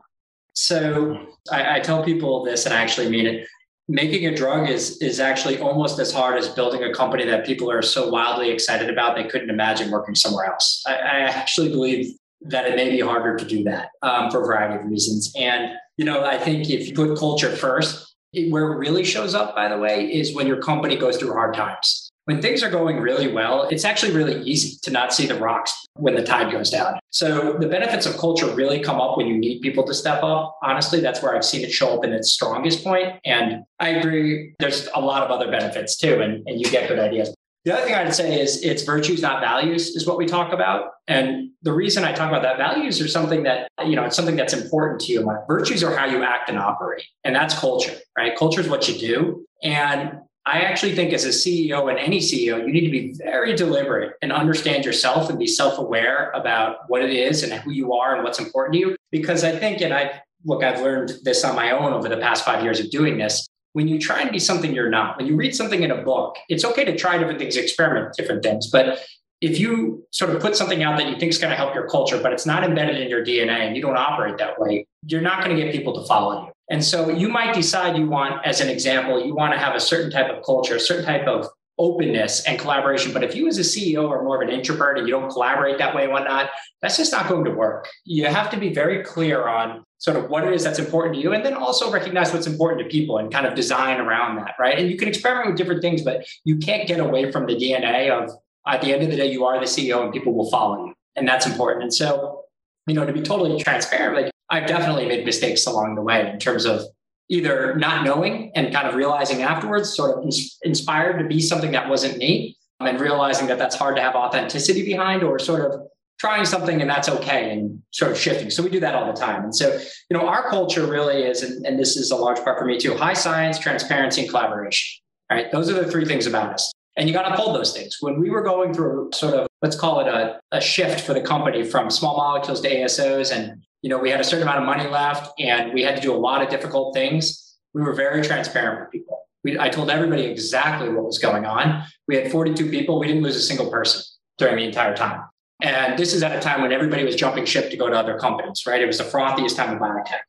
[0.54, 3.48] So, I, I tell people this, and I actually mean it
[3.88, 7.70] making a drug is is actually almost as hard as building a company that people
[7.70, 10.84] are so wildly excited about they couldn't imagine working somewhere else.
[10.88, 14.46] I, I actually believe that it may be harder to do that um, for a
[14.46, 15.34] variety of reasons.
[15.38, 19.36] And you know, I think if you put culture first, it, where it really shows
[19.36, 22.03] up, by the way, is when your company goes through hard times.
[22.26, 25.74] When things are going really well, it's actually really easy to not see the rocks
[25.96, 27.00] when the tide goes down.
[27.10, 30.58] So the benefits of culture really come up when you need people to step up.
[30.64, 33.20] Honestly, that's where I've seen it show up in its strongest point.
[33.26, 37.00] And I agree, there's a lot of other benefits too, and, and you get good
[37.00, 37.36] ideas.
[37.66, 40.92] The other thing I'd say is it's virtues, not values, is what we talk about.
[41.08, 44.36] And the reason I talk about that, values are something that, you know, it's something
[44.36, 45.32] that's important to you.
[45.48, 47.06] Virtues are how you act and operate.
[47.24, 48.36] And that's culture, right?
[48.38, 49.46] Culture is what you do.
[49.64, 53.56] And I actually think as a CEO and any CEO, you need to be very
[53.56, 57.94] deliberate and understand yourself and be self aware about what it is and who you
[57.94, 58.96] are and what's important to you.
[59.12, 62.44] Because I think, and I look, I've learned this on my own over the past
[62.44, 65.36] five years of doing this when you try and be something you're not, when you
[65.36, 68.68] read something in a book, it's okay to try different things, experiment different things.
[68.68, 69.00] But
[69.42, 71.90] if you sort of put something out that you think is going to help your
[71.90, 75.22] culture, but it's not embedded in your DNA and you don't operate that way, you're
[75.22, 76.53] not going to get people to follow you.
[76.70, 79.80] And so you might decide you want, as an example, you want to have a
[79.80, 81.48] certain type of culture, a certain type of
[81.78, 83.12] openness and collaboration.
[83.12, 85.78] But if you as a CEO are more of an introvert and you don't collaborate
[85.80, 86.50] that way and whatnot,
[86.82, 87.90] that's just not going to work.
[88.06, 91.22] You have to be very clear on sort of what it is that's important to
[91.22, 94.54] you and then also recognize what's important to people and kind of design around that,
[94.60, 94.78] right?
[94.78, 98.10] And you can experiment with different things, but you can't get away from the DNA
[98.10, 98.30] of
[98.68, 100.94] at the end of the day, you are the CEO and people will follow you.
[101.16, 101.84] And that's important.
[101.84, 102.44] And so,
[102.88, 106.40] you know, to be totally transparent, like I've definitely made mistakes along the way in
[106.40, 106.84] terms of
[107.30, 110.34] either not knowing and kind of realizing afterwards, sort of
[110.64, 114.16] inspired to be something that wasn't me, um, and realizing that that's hard to have
[114.16, 115.82] authenticity behind, or sort of
[116.20, 118.50] trying something and that's okay and sort of shifting.
[118.50, 119.44] So we do that all the time.
[119.44, 119.78] And so,
[120.10, 122.78] you know, our culture really is, and, and this is a large part for me
[122.78, 125.02] too, high science, transparency, and collaboration.
[125.30, 125.52] Right.
[125.52, 126.72] Those are the three things about us.
[126.96, 127.98] And you got to hold those things.
[128.02, 131.22] When we were going through sort of, let's call it a, a shift for the
[131.22, 134.66] company from small molecules to ASOs and you know, we had a certain amount of
[134.66, 137.58] money left and we had to do a lot of difficult things.
[137.74, 139.20] We were very transparent with people.
[139.44, 141.84] We, I told everybody exactly what was going on.
[142.08, 142.98] We had 42 people.
[142.98, 144.02] We didn't lose a single person
[144.38, 145.26] during the entire time.
[145.62, 148.18] And this is at a time when everybody was jumping ship to go to other
[148.18, 148.82] companies, right?
[148.82, 150.22] It was the frothiest time of biotech.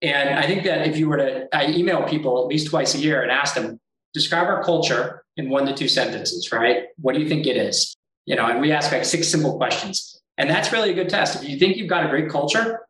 [0.00, 2.98] And I think that if you were to, I email people at least twice a
[2.98, 3.78] year and ask them,
[4.14, 6.84] describe our culture in one to two sentences, right?
[6.96, 7.94] What do you think it is?
[8.24, 10.20] You know, and we ask like six simple questions.
[10.38, 11.42] And that's really a good test.
[11.42, 12.85] If you think you've got a great culture,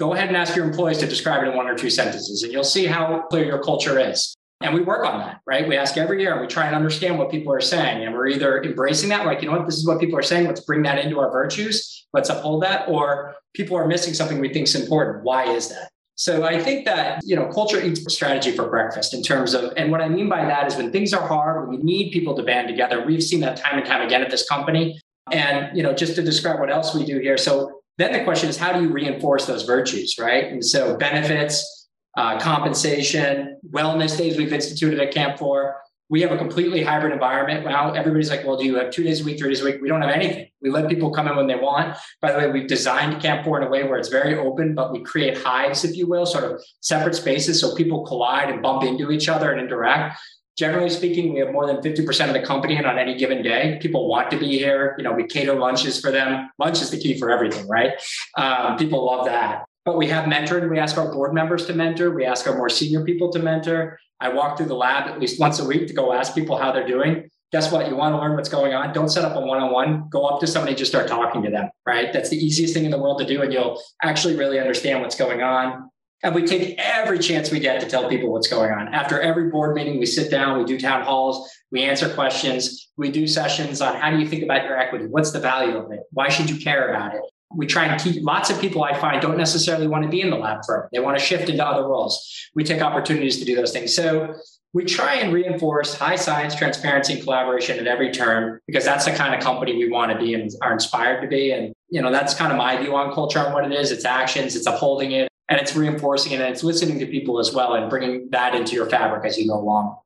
[0.00, 2.52] go ahead and ask your employees to describe it in one or two sentences, and
[2.52, 4.34] you'll see how clear your culture is.
[4.62, 5.68] And we work on that, right?
[5.68, 8.04] We ask every year and we try and understand what people are saying.
[8.04, 10.46] And we're either embracing that, like, you know what, this is what people are saying.
[10.46, 12.06] Let's bring that into our virtues.
[12.12, 12.86] Let's uphold that.
[12.86, 15.24] Or people are missing something we think is important.
[15.24, 15.88] Why is that?
[16.16, 19.90] So I think that, you know, culture eats strategy for breakfast in terms of, and
[19.90, 22.42] what I mean by that is when things are hard, when we need people to
[22.42, 25.00] band together, we've seen that time and time again at this company.
[25.32, 27.38] And, you know, just to describe what else we do here.
[27.38, 30.44] So then the question is, how do you reinforce those virtues, right?
[30.44, 35.76] And so benefits, uh, compensation, wellness days we've instituted at Camp 4
[36.10, 37.92] we have a completely hybrid environment now.
[37.92, 39.76] Everybody's like, well, do you have two days a week, three days a week?
[39.80, 40.48] We don't have anything.
[40.60, 41.96] We let people come in when they want.
[42.20, 44.90] By the way, we've designed Camp 4 in a way where it's very open, but
[44.92, 48.82] we create hives, if you will, sort of separate spaces so people collide and bump
[48.82, 50.20] into each other and interact.
[50.56, 53.78] Generally speaking, we have more than 50% of the company in on any given day.
[53.80, 54.94] People want to be here.
[54.98, 56.50] You know, we cater lunches for them.
[56.58, 57.92] Lunch is the key for everything, right?
[58.36, 59.64] Um, people love that.
[59.84, 60.68] But we have mentored.
[60.68, 62.10] We ask our board members to mentor.
[62.10, 63.98] We ask our more senior people to mentor.
[64.20, 66.72] I walk through the lab at least once a week to go ask people how
[66.72, 67.30] they're doing.
[67.52, 67.88] Guess what?
[67.88, 68.92] You want to learn what's going on?
[68.92, 70.08] Don't set up a one on one.
[70.08, 72.12] Go up to somebody, just start talking to them, right?
[72.12, 73.42] That's the easiest thing in the world to do.
[73.42, 75.90] And you'll actually really understand what's going on.
[76.22, 78.88] And we take every chance we get to tell people what's going on.
[78.88, 83.10] After every board meeting, we sit down, we do town halls, we answer questions, we
[83.10, 85.06] do sessions on how do you think about your equity?
[85.06, 86.00] What's the value of it?
[86.10, 87.22] Why should you care about it?
[87.52, 90.30] we try and keep lots of people I find don't necessarily want to be in
[90.30, 90.88] the lab firm.
[90.92, 92.48] They want to shift into other roles.
[92.54, 93.94] We take opportunities to do those things.
[93.94, 94.34] So
[94.72, 99.10] we try and reinforce high science, transparency, and collaboration at every turn because that's the
[99.12, 101.50] kind of company we want to be and are inspired to be.
[101.50, 103.90] And you know, that's kind of my view on culture and what it is.
[103.90, 107.74] It's actions, it's upholding it, and it's reinforcing and it's listening to people as well
[107.74, 109.96] and bringing that into your fabric as you go along.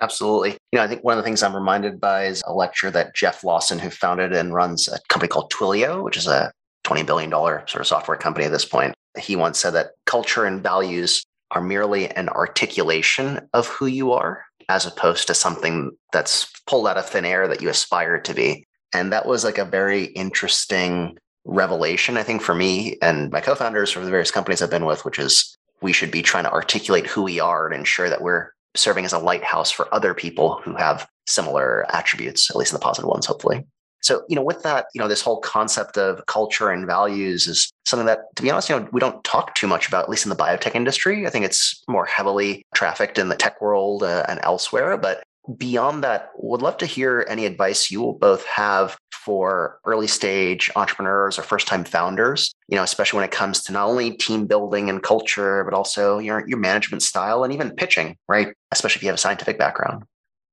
[0.00, 0.50] Absolutely.
[0.72, 3.14] You know, I think one of the things I'm reminded by is a lecture that
[3.14, 6.52] Jeff Lawson, who founded and runs a company called Twilio, which is a
[6.84, 8.94] $20 billion sort of software company at this point.
[9.18, 14.44] He once said that culture and values are merely an articulation of who you are,
[14.68, 18.66] as opposed to something that's pulled out of thin air that you aspire to be.
[18.94, 21.18] And that was like a very interesting
[21.50, 24.86] revelation, I think, for me and my co founders for the various companies I've been
[24.86, 28.22] with, which is we should be trying to articulate who we are and ensure that
[28.22, 32.76] we're serving as a lighthouse for other people who have similar attributes, at least in
[32.76, 33.64] the positive ones, hopefully.
[34.02, 37.70] So, you know, with that, you know, this whole concept of culture and values is
[37.84, 40.24] something that, to be honest, you know, we don't talk too much about, at least
[40.24, 41.26] in the biotech industry.
[41.26, 44.96] I think it's more heavily trafficked in the tech world uh, and elsewhere.
[44.96, 45.22] But
[45.58, 50.70] beyond that, would love to hear any advice you will both have for early stage
[50.76, 54.46] entrepreneurs or first time founders, you know, especially when it comes to not only team
[54.46, 58.54] building and culture, but also your, your management style and even pitching, right?
[58.70, 60.04] Especially if you have a scientific background.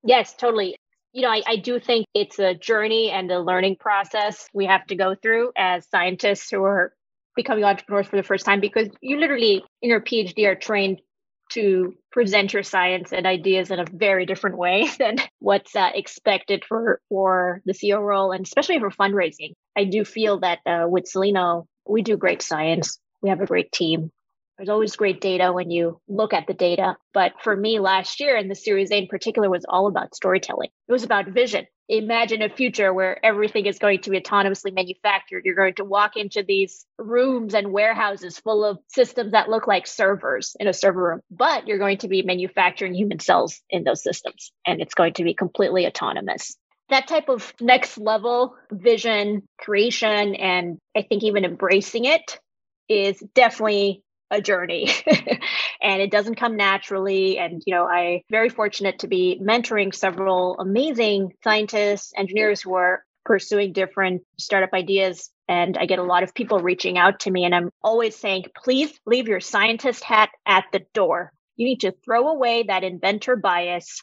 [0.03, 0.78] Yes, totally
[1.13, 4.86] you know, I, I, do think it's a journey and a learning process we have
[4.88, 6.93] to go through as scientists who are
[7.36, 11.01] becoming entrepreneurs for the first time because you literally in your PhD are trained
[11.49, 16.63] to present your science and ideas in a very different way than what's uh, expected
[16.65, 19.53] for for the CEO role and especially for fundraising.
[19.75, 22.99] I do feel that uh, with Cellino, we do great science.
[23.21, 24.11] We have a great team.
[24.57, 26.95] There's always great data when you look at the data.
[27.13, 30.69] But for me last year, and the Series A in particular, was all about storytelling.
[30.87, 31.67] It was about vision.
[31.89, 35.43] Imagine a future where everything is going to be autonomously manufactured.
[35.45, 39.87] You're going to walk into these rooms and warehouses full of systems that look like
[39.87, 44.03] servers in a server room, but you're going to be manufacturing human cells in those
[44.03, 46.55] systems, and it's going to be completely autonomous
[46.89, 52.39] that type of next level vision creation and i think even embracing it
[52.87, 54.01] is definitely
[54.32, 54.91] a journey.
[55.82, 57.38] And it doesn't come naturally.
[57.38, 63.03] And you know i very fortunate to be mentoring several amazing scientists engineers who are
[63.25, 65.30] pursuing different startup ideas.
[65.47, 67.45] And i get a lot of people reaching out to me.
[67.45, 71.32] And i'm always saying please leave your scientist hat at the door.
[71.55, 74.01] You need to throw away that inventor bias.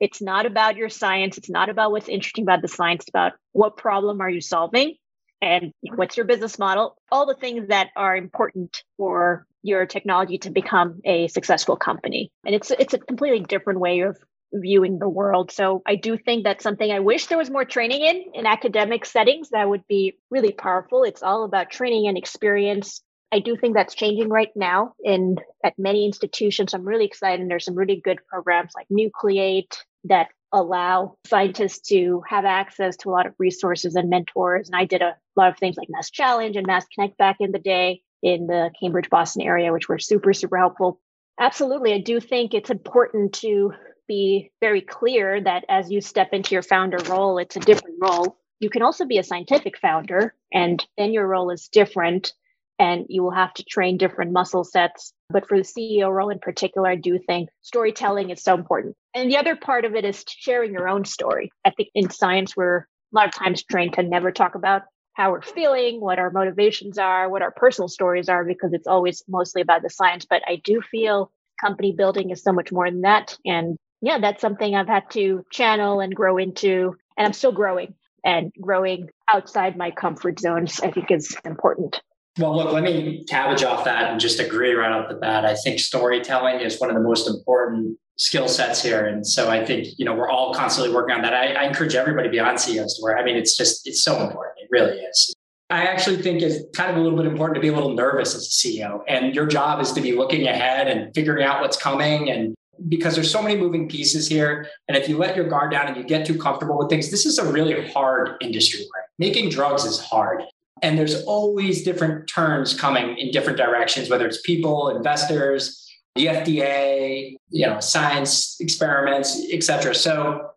[0.00, 1.38] It's not about your science.
[1.38, 3.02] It's not about what's interesting about the science.
[3.02, 4.94] It's about what problem are you solving?
[5.40, 6.96] And what's your business model?
[7.12, 12.30] All the things that are important for your technology to become a successful company.
[12.44, 14.18] And it's it's a completely different way of
[14.52, 15.50] viewing the world.
[15.50, 19.04] So i do think that's something i wish there was more training in in academic
[19.04, 19.50] settings.
[19.50, 21.04] That would be really powerful.
[21.04, 23.02] It's all about training and experience.
[23.30, 24.94] I do think that's changing right now.
[25.04, 27.40] In at many institutions i'm really excited.
[27.40, 33.10] And there's some really good programs like nucleate that allow scientists to have access to
[33.10, 34.68] a lot of resources and mentors.
[34.68, 37.52] And I did a lot of things like Mass Challenge and Mass Connect back in
[37.52, 41.00] the day in the Cambridge, Boston area, which were super, super helpful.
[41.40, 41.92] Absolutely.
[41.94, 43.72] I do think it's important to
[44.08, 48.36] be very clear that as you step into your founder role, it's a different role.
[48.60, 52.32] You can also be a scientific founder, and then your role is different
[52.78, 55.12] and you will have to train different muscle sets.
[55.30, 58.96] But for the CEO role in particular, I do think storytelling is so important.
[59.14, 61.50] And the other part of it is sharing your own story.
[61.64, 64.82] I think in science, we're a lot of times trained to never talk about
[65.18, 69.24] how we're feeling, what our motivations are, what our personal stories are, because it's always
[69.26, 70.24] mostly about the science.
[70.24, 73.36] But I do feel company building is so much more than that.
[73.44, 76.94] And yeah, that's something I've had to channel and grow into.
[77.16, 77.94] And I'm still growing
[78.24, 82.00] and growing outside my comfort zones, I think is important.
[82.38, 85.44] Well, look, let me cabbage off that and just agree right off the bat.
[85.44, 89.06] I think storytelling is one of the most important skill sets here.
[89.06, 91.34] And so I think, you know, we're all constantly working on that.
[91.34, 93.18] I, I encourage everybody beyond CEOs to work.
[93.18, 94.56] I mean, it's just, it's so important.
[94.58, 95.34] It really is.
[95.70, 98.34] I actually think it's kind of a little bit important to be a little nervous
[98.34, 99.02] as a CEO.
[99.06, 102.30] And your job is to be looking ahead and figuring out what's coming.
[102.30, 102.54] And
[102.88, 104.68] because there's so many moving pieces here.
[104.88, 107.26] And if you let your guard down and you get too comfortable with things, this
[107.26, 108.80] is a really hard industry.
[108.80, 109.04] Right?
[109.18, 110.42] Making drugs is hard.
[110.82, 117.36] And there's always different turns coming in different directions, whether it's people, investors, the FDA,
[117.50, 119.94] you know, science experiments, et cetera.
[119.94, 120.50] So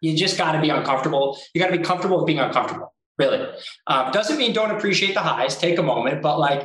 [0.00, 1.38] you just got to be uncomfortable.
[1.54, 3.46] You got to be comfortable with being uncomfortable, really.
[3.86, 6.62] Um, doesn't mean don't appreciate the highs, take a moment, but like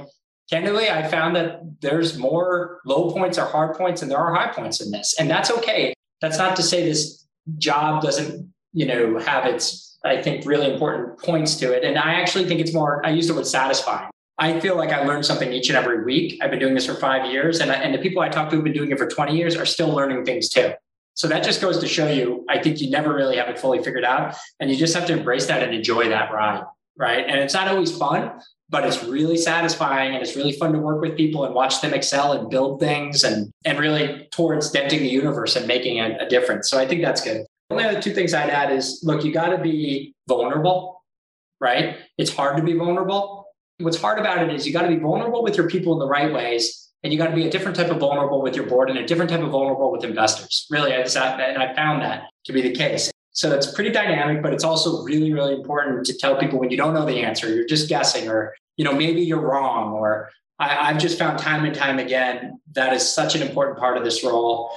[0.49, 4.51] candidly, I found that there's more low points or hard points and there are high
[4.51, 5.16] points in this.
[5.18, 5.93] And that's okay.
[6.20, 7.26] That's not to say this
[7.57, 11.84] job doesn't, you know, have its I think, really important points to it.
[11.84, 14.10] And I actually think it's more, I use the word satisfying.
[14.38, 16.39] I feel like I learn something each and every week.
[16.41, 18.56] I've been doing this for five years, and, I, and the people I talk to
[18.56, 20.72] who've been doing it for 20 years are still learning things too.
[21.14, 23.84] So that just goes to show you, I think you never really have it fully
[23.84, 24.36] figured out.
[24.60, 26.64] And you just have to embrace that and enjoy that ride.
[26.97, 27.26] Right.
[27.26, 28.32] And it's not always fun,
[28.70, 31.93] but it's really satisfying and it's really fun to work with people and watch them
[31.93, 36.30] excel and build things and, and really towards denting the universe and making a, a
[36.30, 36.70] difference.
[36.70, 37.45] So I think that's good.
[37.72, 41.03] Only other two things I'd add is look, you got to be vulnerable,
[41.59, 41.97] right?
[42.17, 43.45] It's hard to be vulnerable.
[43.80, 46.07] What's hard about it is you got to be vulnerable with your people in the
[46.07, 46.89] right ways.
[47.03, 49.07] And you got to be a different type of vulnerable with your board and a
[49.07, 50.67] different type of vulnerable with investors.
[50.69, 53.11] Really, I and I found that to be the case.
[53.32, 56.78] So it's pretty dynamic, but it's also really, really important to tell people when you
[56.78, 60.89] don't know the answer, you're just guessing, or you know maybe you're wrong, or I,
[60.89, 64.24] I've just found time and time again that is such an important part of this
[64.24, 64.72] role.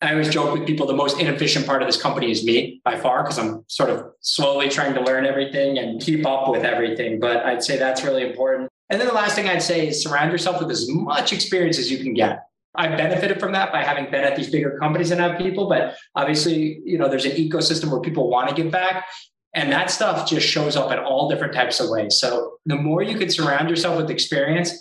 [0.00, 2.96] I always joke with people the most inefficient part of this company is me by
[2.96, 7.18] far, because I'm sort of slowly trying to learn everything and keep up with everything.
[7.18, 8.70] But I'd say that's really important.
[8.90, 11.90] And then the last thing I'd say is surround yourself with as much experience as
[11.90, 12.44] you can get.
[12.74, 15.96] I've benefited from that by having been at these bigger companies and have people, but
[16.14, 19.06] obviously, you know, there's an ecosystem where people want to give back.
[19.54, 22.20] And that stuff just shows up in all different types of ways.
[22.20, 24.72] So the more you can surround yourself with experience,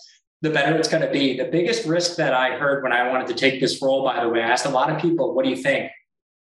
[0.42, 1.38] the better it's going to be.
[1.38, 4.30] The biggest risk that I heard when I wanted to take this role, by the
[4.30, 5.92] way, I asked a lot of people, what do you think?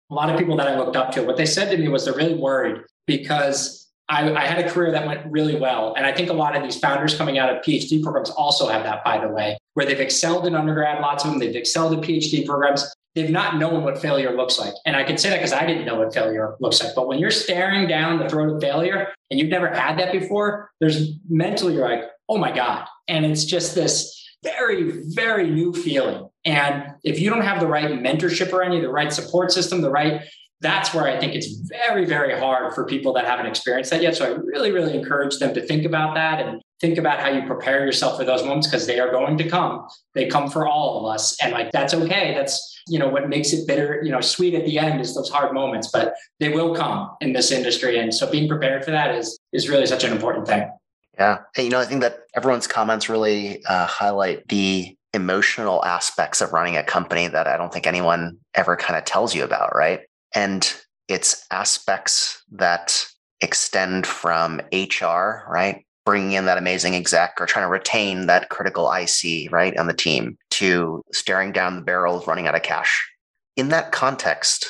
[0.10, 2.06] A lot of people that I looked up to, what they said to me was
[2.06, 5.94] they're really worried because I, I, had a career that went really well.
[5.96, 8.84] And I think a lot of these founders coming out of PhD programs also have
[8.84, 12.02] that, by the way, where they've excelled in undergrad, lots of them, they've excelled in
[12.02, 12.94] PhD programs.
[13.16, 14.74] They've not known what failure looks like.
[14.86, 16.96] And I can say that because I didn't know what failure looks like.
[16.96, 20.72] But when you're staring down the throat of failure and you've never had that before,
[20.80, 22.88] there's mentally, you're like, oh my God.
[23.08, 26.28] And it's just this very, very new feeling.
[26.46, 29.92] And if you don't have the right mentorship or any, the right support system, the
[29.92, 30.22] right,
[30.62, 34.16] that's where I think it's very, very hard for people that haven't experienced that yet.
[34.16, 37.46] So I really, really encourage them to think about that and think about how you
[37.46, 39.88] prepare yourself for those moments because they are going to come.
[40.16, 41.38] They come for all of us.
[41.42, 42.34] And like, that's okay.
[42.34, 45.30] That's, you know, what makes it bitter, you know, sweet at the end is those
[45.30, 48.00] hard moments, but they will come in this industry.
[48.00, 50.70] And so being prepared for that is, is really such an important thing.
[51.18, 51.40] Yeah.
[51.58, 56.76] You know, I think that everyone's comments really uh, highlight the emotional aspects of running
[56.76, 60.02] a company that I don't think anyone ever kind of tells you about, right?
[60.34, 60.74] And
[61.08, 63.06] it's aspects that
[63.42, 65.86] extend from HR, right?
[66.06, 69.94] Bringing in that amazing exec or trying to retain that critical IC, right, on the
[69.94, 73.08] team to staring down the barrel of running out of cash.
[73.56, 74.68] In that context,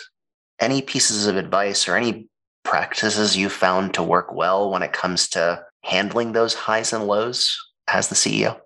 [0.59, 2.27] any pieces of advice or any
[2.63, 7.57] practices you found to work well when it comes to handling those highs and lows
[7.87, 8.59] as the CEO?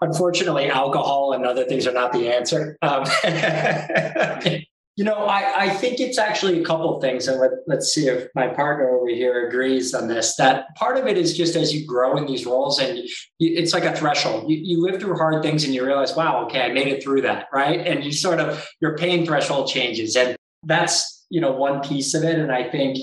[0.00, 2.78] Unfortunately, alcohol and other things are not the answer.
[2.80, 3.04] Um,
[4.96, 8.28] you know, I, I, think it's actually a couple things, and let, let's see if
[8.34, 10.36] my partner over here agrees on this.
[10.36, 13.08] That part of it is just as you grow in these roles, and you,
[13.38, 14.50] it's like a threshold.
[14.50, 17.22] You, you live through hard things, and you realize, wow, okay, I made it through
[17.22, 17.86] that, right?
[17.86, 20.34] And you sort of your pain threshold changes, and
[20.64, 22.38] that's you know one piece of it.
[22.38, 22.98] And I think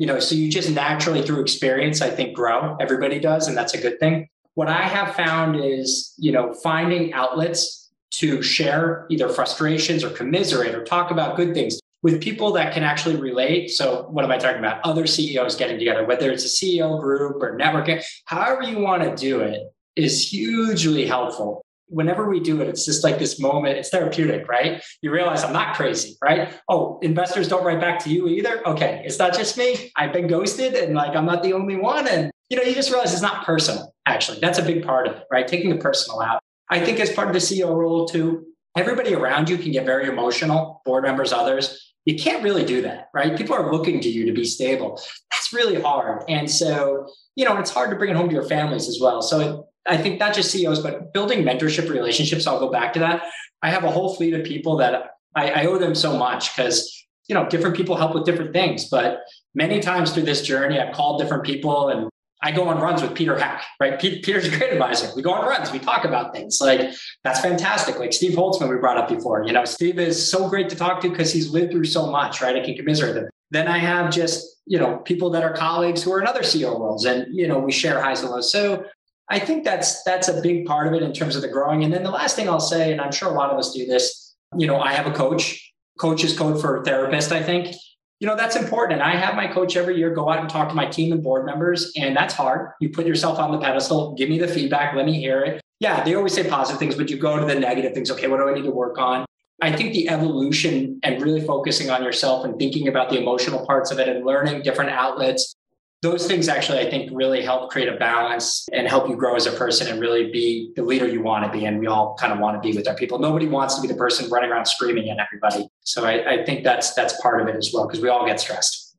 [0.00, 2.74] you know, so you just naturally through experience, I think, grow.
[2.80, 4.30] Everybody does, and that's a good thing.
[4.54, 10.74] What I have found is, you know, finding outlets to share either frustrations or commiserate
[10.74, 13.72] or talk about good things with people that can actually relate.
[13.72, 14.80] So, what am I talking about?
[14.84, 19.14] Other CEOs getting together, whether it's a CEO group or networking, however you want to
[19.14, 23.90] do it, is hugely helpful whenever we do it, it's just like this moment, it's
[23.90, 24.82] therapeutic, right?
[25.02, 26.54] You realize I'm not crazy, right?
[26.68, 28.66] Oh, investors don't write back to you either.
[28.66, 29.02] Okay.
[29.04, 29.92] It's not just me.
[29.96, 32.08] I've been ghosted and like I'm not the only one.
[32.08, 34.38] And you know, you just realize it's not personal, actually.
[34.40, 35.46] That's a big part of it, right?
[35.46, 36.40] Taking the personal out.
[36.68, 40.08] I think as part of the CEO role too, everybody around you can get very
[40.08, 41.94] emotional, board members, others.
[42.06, 43.36] You can't really do that, right?
[43.36, 45.00] People are looking to you to be stable.
[45.30, 46.24] That's really hard.
[46.28, 49.20] And so, you know, it's hard to bring it home to your families as well.
[49.20, 52.46] So I think not just CEOs, but building mentorship relationships.
[52.46, 53.24] I'll go back to that.
[53.62, 57.06] I have a whole fleet of people that I, I owe them so much because
[57.28, 58.88] you know different people help with different things.
[58.88, 59.20] But
[59.54, 62.08] many times through this journey, I've called different people and
[62.42, 64.00] I go on runs with Peter Hack, right?
[64.00, 65.10] Peter's a great advisor.
[65.14, 67.98] We go on runs, we talk about things like that's fantastic.
[67.98, 69.44] Like Steve Holtzman, we brought up before.
[69.44, 72.40] You know, Steve is so great to talk to because he's lived through so much,
[72.40, 72.56] right?
[72.56, 73.28] I can commiserate him.
[73.50, 76.78] Then I have just, you know, people that are colleagues who are in other CEO
[76.78, 78.52] roles and, you know, we share highs and lows.
[78.52, 78.84] So
[79.30, 81.84] I think that's that's a big part of it in terms of the growing.
[81.84, 83.86] And then the last thing I'll say, and I'm sure a lot of us do
[83.86, 85.72] this, you know, I have a coach.
[85.98, 87.74] Coach is code for therapist, I think.
[88.18, 89.00] You know, that's important.
[89.00, 91.22] And I have my coach every year go out and talk to my team and
[91.22, 91.92] board members.
[91.96, 92.72] And that's hard.
[92.80, 95.60] You put yourself on the pedestal, give me the feedback, let me hear it.
[95.78, 98.10] Yeah, they always say positive things, but you go to the negative things.
[98.10, 99.24] Okay, what do I need to work on?
[99.62, 103.90] I think the evolution and really focusing on yourself and thinking about the emotional parts
[103.90, 105.54] of it and learning different outlets
[106.02, 109.46] those things actually i think really help create a balance and help you grow as
[109.46, 111.64] a person and really be the leader you want to be.
[111.64, 113.18] And we all kind of want to be with our people.
[113.18, 115.68] Nobody wants to be the person running around screaming at everybody.
[115.82, 118.40] So i, I think that's that's part of it as well because we all get
[118.40, 118.96] stressed.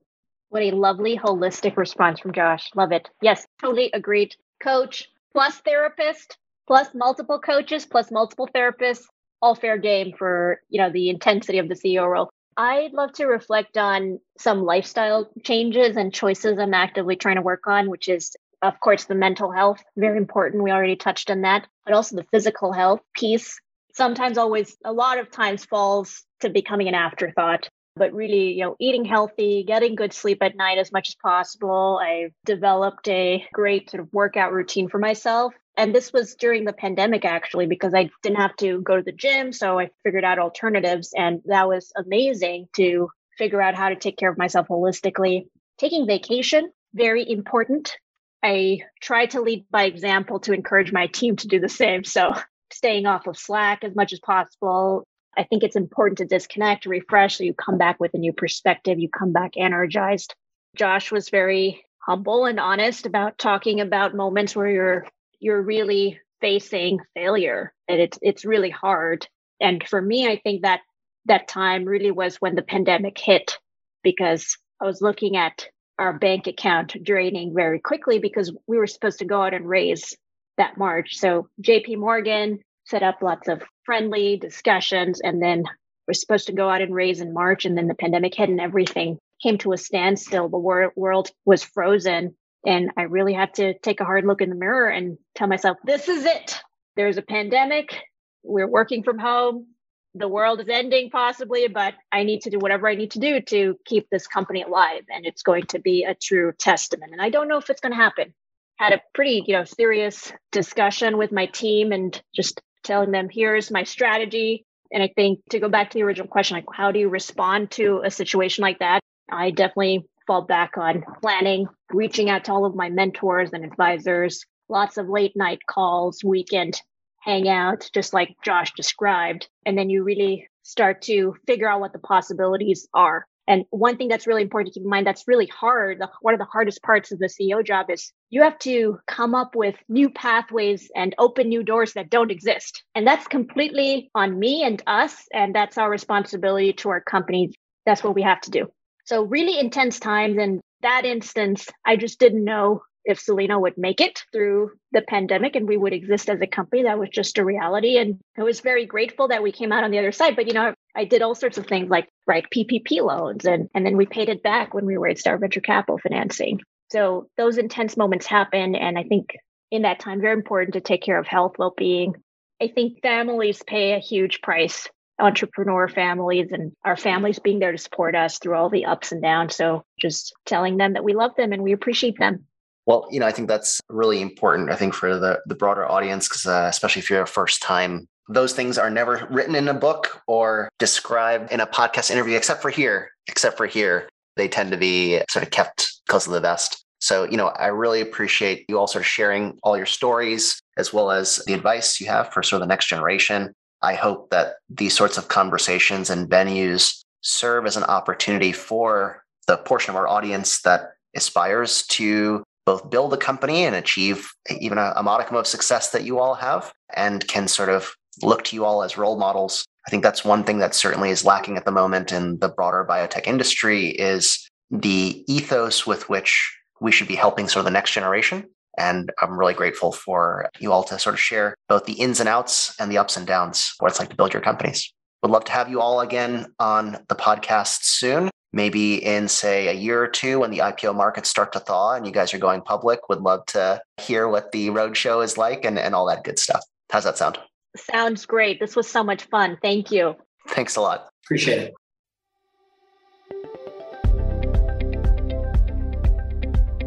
[0.50, 2.70] What a lovely holistic response from josh.
[2.76, 3.10] Love it.
[3.22, 4.36] Yes totally agreed.
[4.62, 6.38] Coach plus therapist
[6.68, 9.04] plus multiple coaches plus multiple therapists
[9.42, 13.26] all fair game for you know the intensity of the ceo role I'd love to
[13.26, 18.36] reflect on some lifestyle changes and choices I'm actively trying to work on, which is,
[18.62, 20.64] of course, the mental health, very important.
[20.64, 23.60] We already touched on that, but also the physical health piece.
[23.94, 27.70] Sometimes, always, a lot of times falls to becoming an afterthought.
[27.98, 32.00] But really, you know, eating healthy, getting good sleep at night as much as possible.
[32.02, 36.74] I've developed a great sort of workout routine for myself and this was during the
[36.74, 39.52] pandemic, actually, because I didn't have to go to the gym.
[39.52, 41.12] So I figured out alternatives.
[41.18, 45.48] And that was amazing to figure out how to take care of myself holistically.
[45.80, 47.98] Taking vacation, very important.
[48.44, 52.04] I try to lead by example to encourage my team to do the same.
[52.04, 52.36] So
[52.72, 55.04] staying off of Slack as much as possible.
[55.36, 59.00] I think it's important to disconnect, refresh, so you come back with a new perspective,
[59.00, 60.36] you come back energized.
[60.76, 65.08] Josh was very humble and honest about talking about moments where you're
[65.42, 67.74] you're really facing failure.
[67.90, 69.28] And it's it's really hard.
[69.60, 70.82] And for me i think that
[71.26, 73.60] that time really was when the pandemic hit
[74.04, 75.68] because i was looking at
[76.00, 80.18] our bank account draining very quickly because we were supposed to go out and raise
[80.58, 81.18] that march.
[81.18, 85.64] So jp morgan set up lots of friendly discussions and then
[86.08, 88.60] we're supposed to go out and raise in march and then the pandemic hit and
[88.60, 90.50] everything came to a standstill.
[90.50, 92.36] The wor- world was frozen
[92.66, 95.78] and I really had to take a hard look in the mirror and tell myself,
[95.84, 96.60] this is it.
[96.96, 97.96] There's a pandemic.
[98.44, 99.68] We're working from home.
[100.14, 103.40] The world is ending possibly, but I need to do whatever I need to do
[103.42, 105.04] to keep this company alive.
[105.10, 107.14] And it's going to be a true testament.
[107.14, 108.34] And I don't know if it's going to happen.
[108.78, 113.72] Had a pretty, you know, serious discussion with my team and just telling them, here's
[113.72, 114.66] my strategy.
[114.92, 117.72] And I think to go back to the original question, like how do you respond
[117.72, 119.00] to a situation like that?
[119.32, 124.46] I definitely fall back on planning, reaching out to all of my mentors and advisors,
[124.70, 126.82] lots of late night calls, weekend
[127.28, 129.50] hangouts, just like Josh described.
[129.66, 133.28] And then you really start to figure out what the possibilities are.
[133.46, 136.40] And one thing that's really important to keep in mind that's really hard, one of
[136.40, 140.10] the hardest parts of the CEO job is you have to come up with new
[140.10, 142.86] pathways and open new doors that don't exist.
[142.96, 145.26] And that's completely on me and us.
[145.34, 147.52] And that's our responsibility to our company.
[147.86, 148.72] That's what we have to do.
[149.12, 150.38] So really intense times.
[150.38, 155.58] And that instance, I just didn't know if Cellino would make it through the pandemic
[155.58, 156.84] and we would exist as a company.
[156.84, 157.98] That was just a reality.
[157.98, 160.38] And I was very grateful that we came out on the other side.
[160.38, 163.86] But you know, I did all sorts of things like write PPP loans and, and
[163.86, 166.62] then we paid it back when we raised our venture capital financing.
[166.90, 168.76] So those intense moments happen.
[168.76, 169.36] And I think
[169.72, 172.16] in that time, very important to take care of health, well-being.
[172.62, 174.88] I think families pay a huge price
[175.22, 179.22] entrepreneur families and our families being there to support us through all the ups and
[179.22, 179.56] downs.
[179.56, 182.46] So just telling them that we love them and we appreciate them.
[182.86, 184.72] Well, you know, I think that's really important.
[184.72, 188.08] I think for the the broader audience, because uh, especially if you're a first time,
[188.28, 192.62] those things are never written in a book or described in a podcast interview, except
[192.62, 193.12] for here.
[193.28, 196.84] Except for here, they tend to be sort of kept close to the vest.
[197.00, 200.94] So, you know, I really appreciate you all sort of sharing all your stories as
[200.94, 203.54] well as the advice you have for sort of the next generation.
[203.82, 209.58] I hope that these sorts of conversations and venues serve as an opportunity for the
[209.58, 214.94] portion of our audience that aspires to both build a company and achieve even a,
[214.96, 218.66] a modicum of success that you all have and can sort of look to you
[218.66, 219.66] all as role models.
[219.88, 222.86] I think that's one thing that certainly is lacking at the moment in the broader
[222.88, 227.92] biotech industry is the ethos with which we should be helping sort of the next
[227.92, 228.48] generation.
[228.78, 232.30] And I'm really grateful for you all to sort of share both the ins and
[232.30, 234.92] outs and the ups and downs, what it's like to build your companies.
[235.22, 238.30] Would love to have you all again on the podcast soon.
[238.54, 242.06] Maybe in, say, a year or two when the IPO markets start to thaw and
[242.06, 243.08] you guys are going public.
[243.08, 246.62] Would love to hear what the roadshow is like and, and all that good stuff.
[246.90, 247.38] How's that sound?
[247.78, 248.60] Sounds great.
[248.60, 249.58] This was so much fun.
[249.62, 250.16] Thank you.
[250.50, 251.10] Thanks a lot.
[251.24, 251.74] Appreciate it.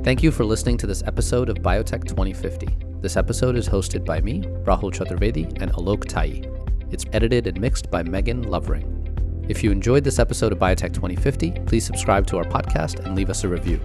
[0.04, 2.68] Thank you for listening to this episode of Biotech 2050.
[3.00, 6.44] This episode is hosted by me, Rahul Chaturvedi, and Alok Tayi.
[6.92, 9.46] It's edited and mixed by Megan Lovering.
[9.48, 13.30] If you enjoyed this episode of Biotech 2050, please subscribe to our podcast and leave
[13.30, 13.80] us a review.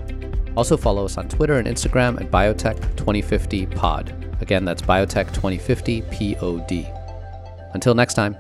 [0.58, 4.14] Also, follow us on Twitter and Instagram at Biotech 2050 Pod.
[4.42, 6.86] Again, that's Biotech 2050 POD.
[7.74, 8.36] Until next time.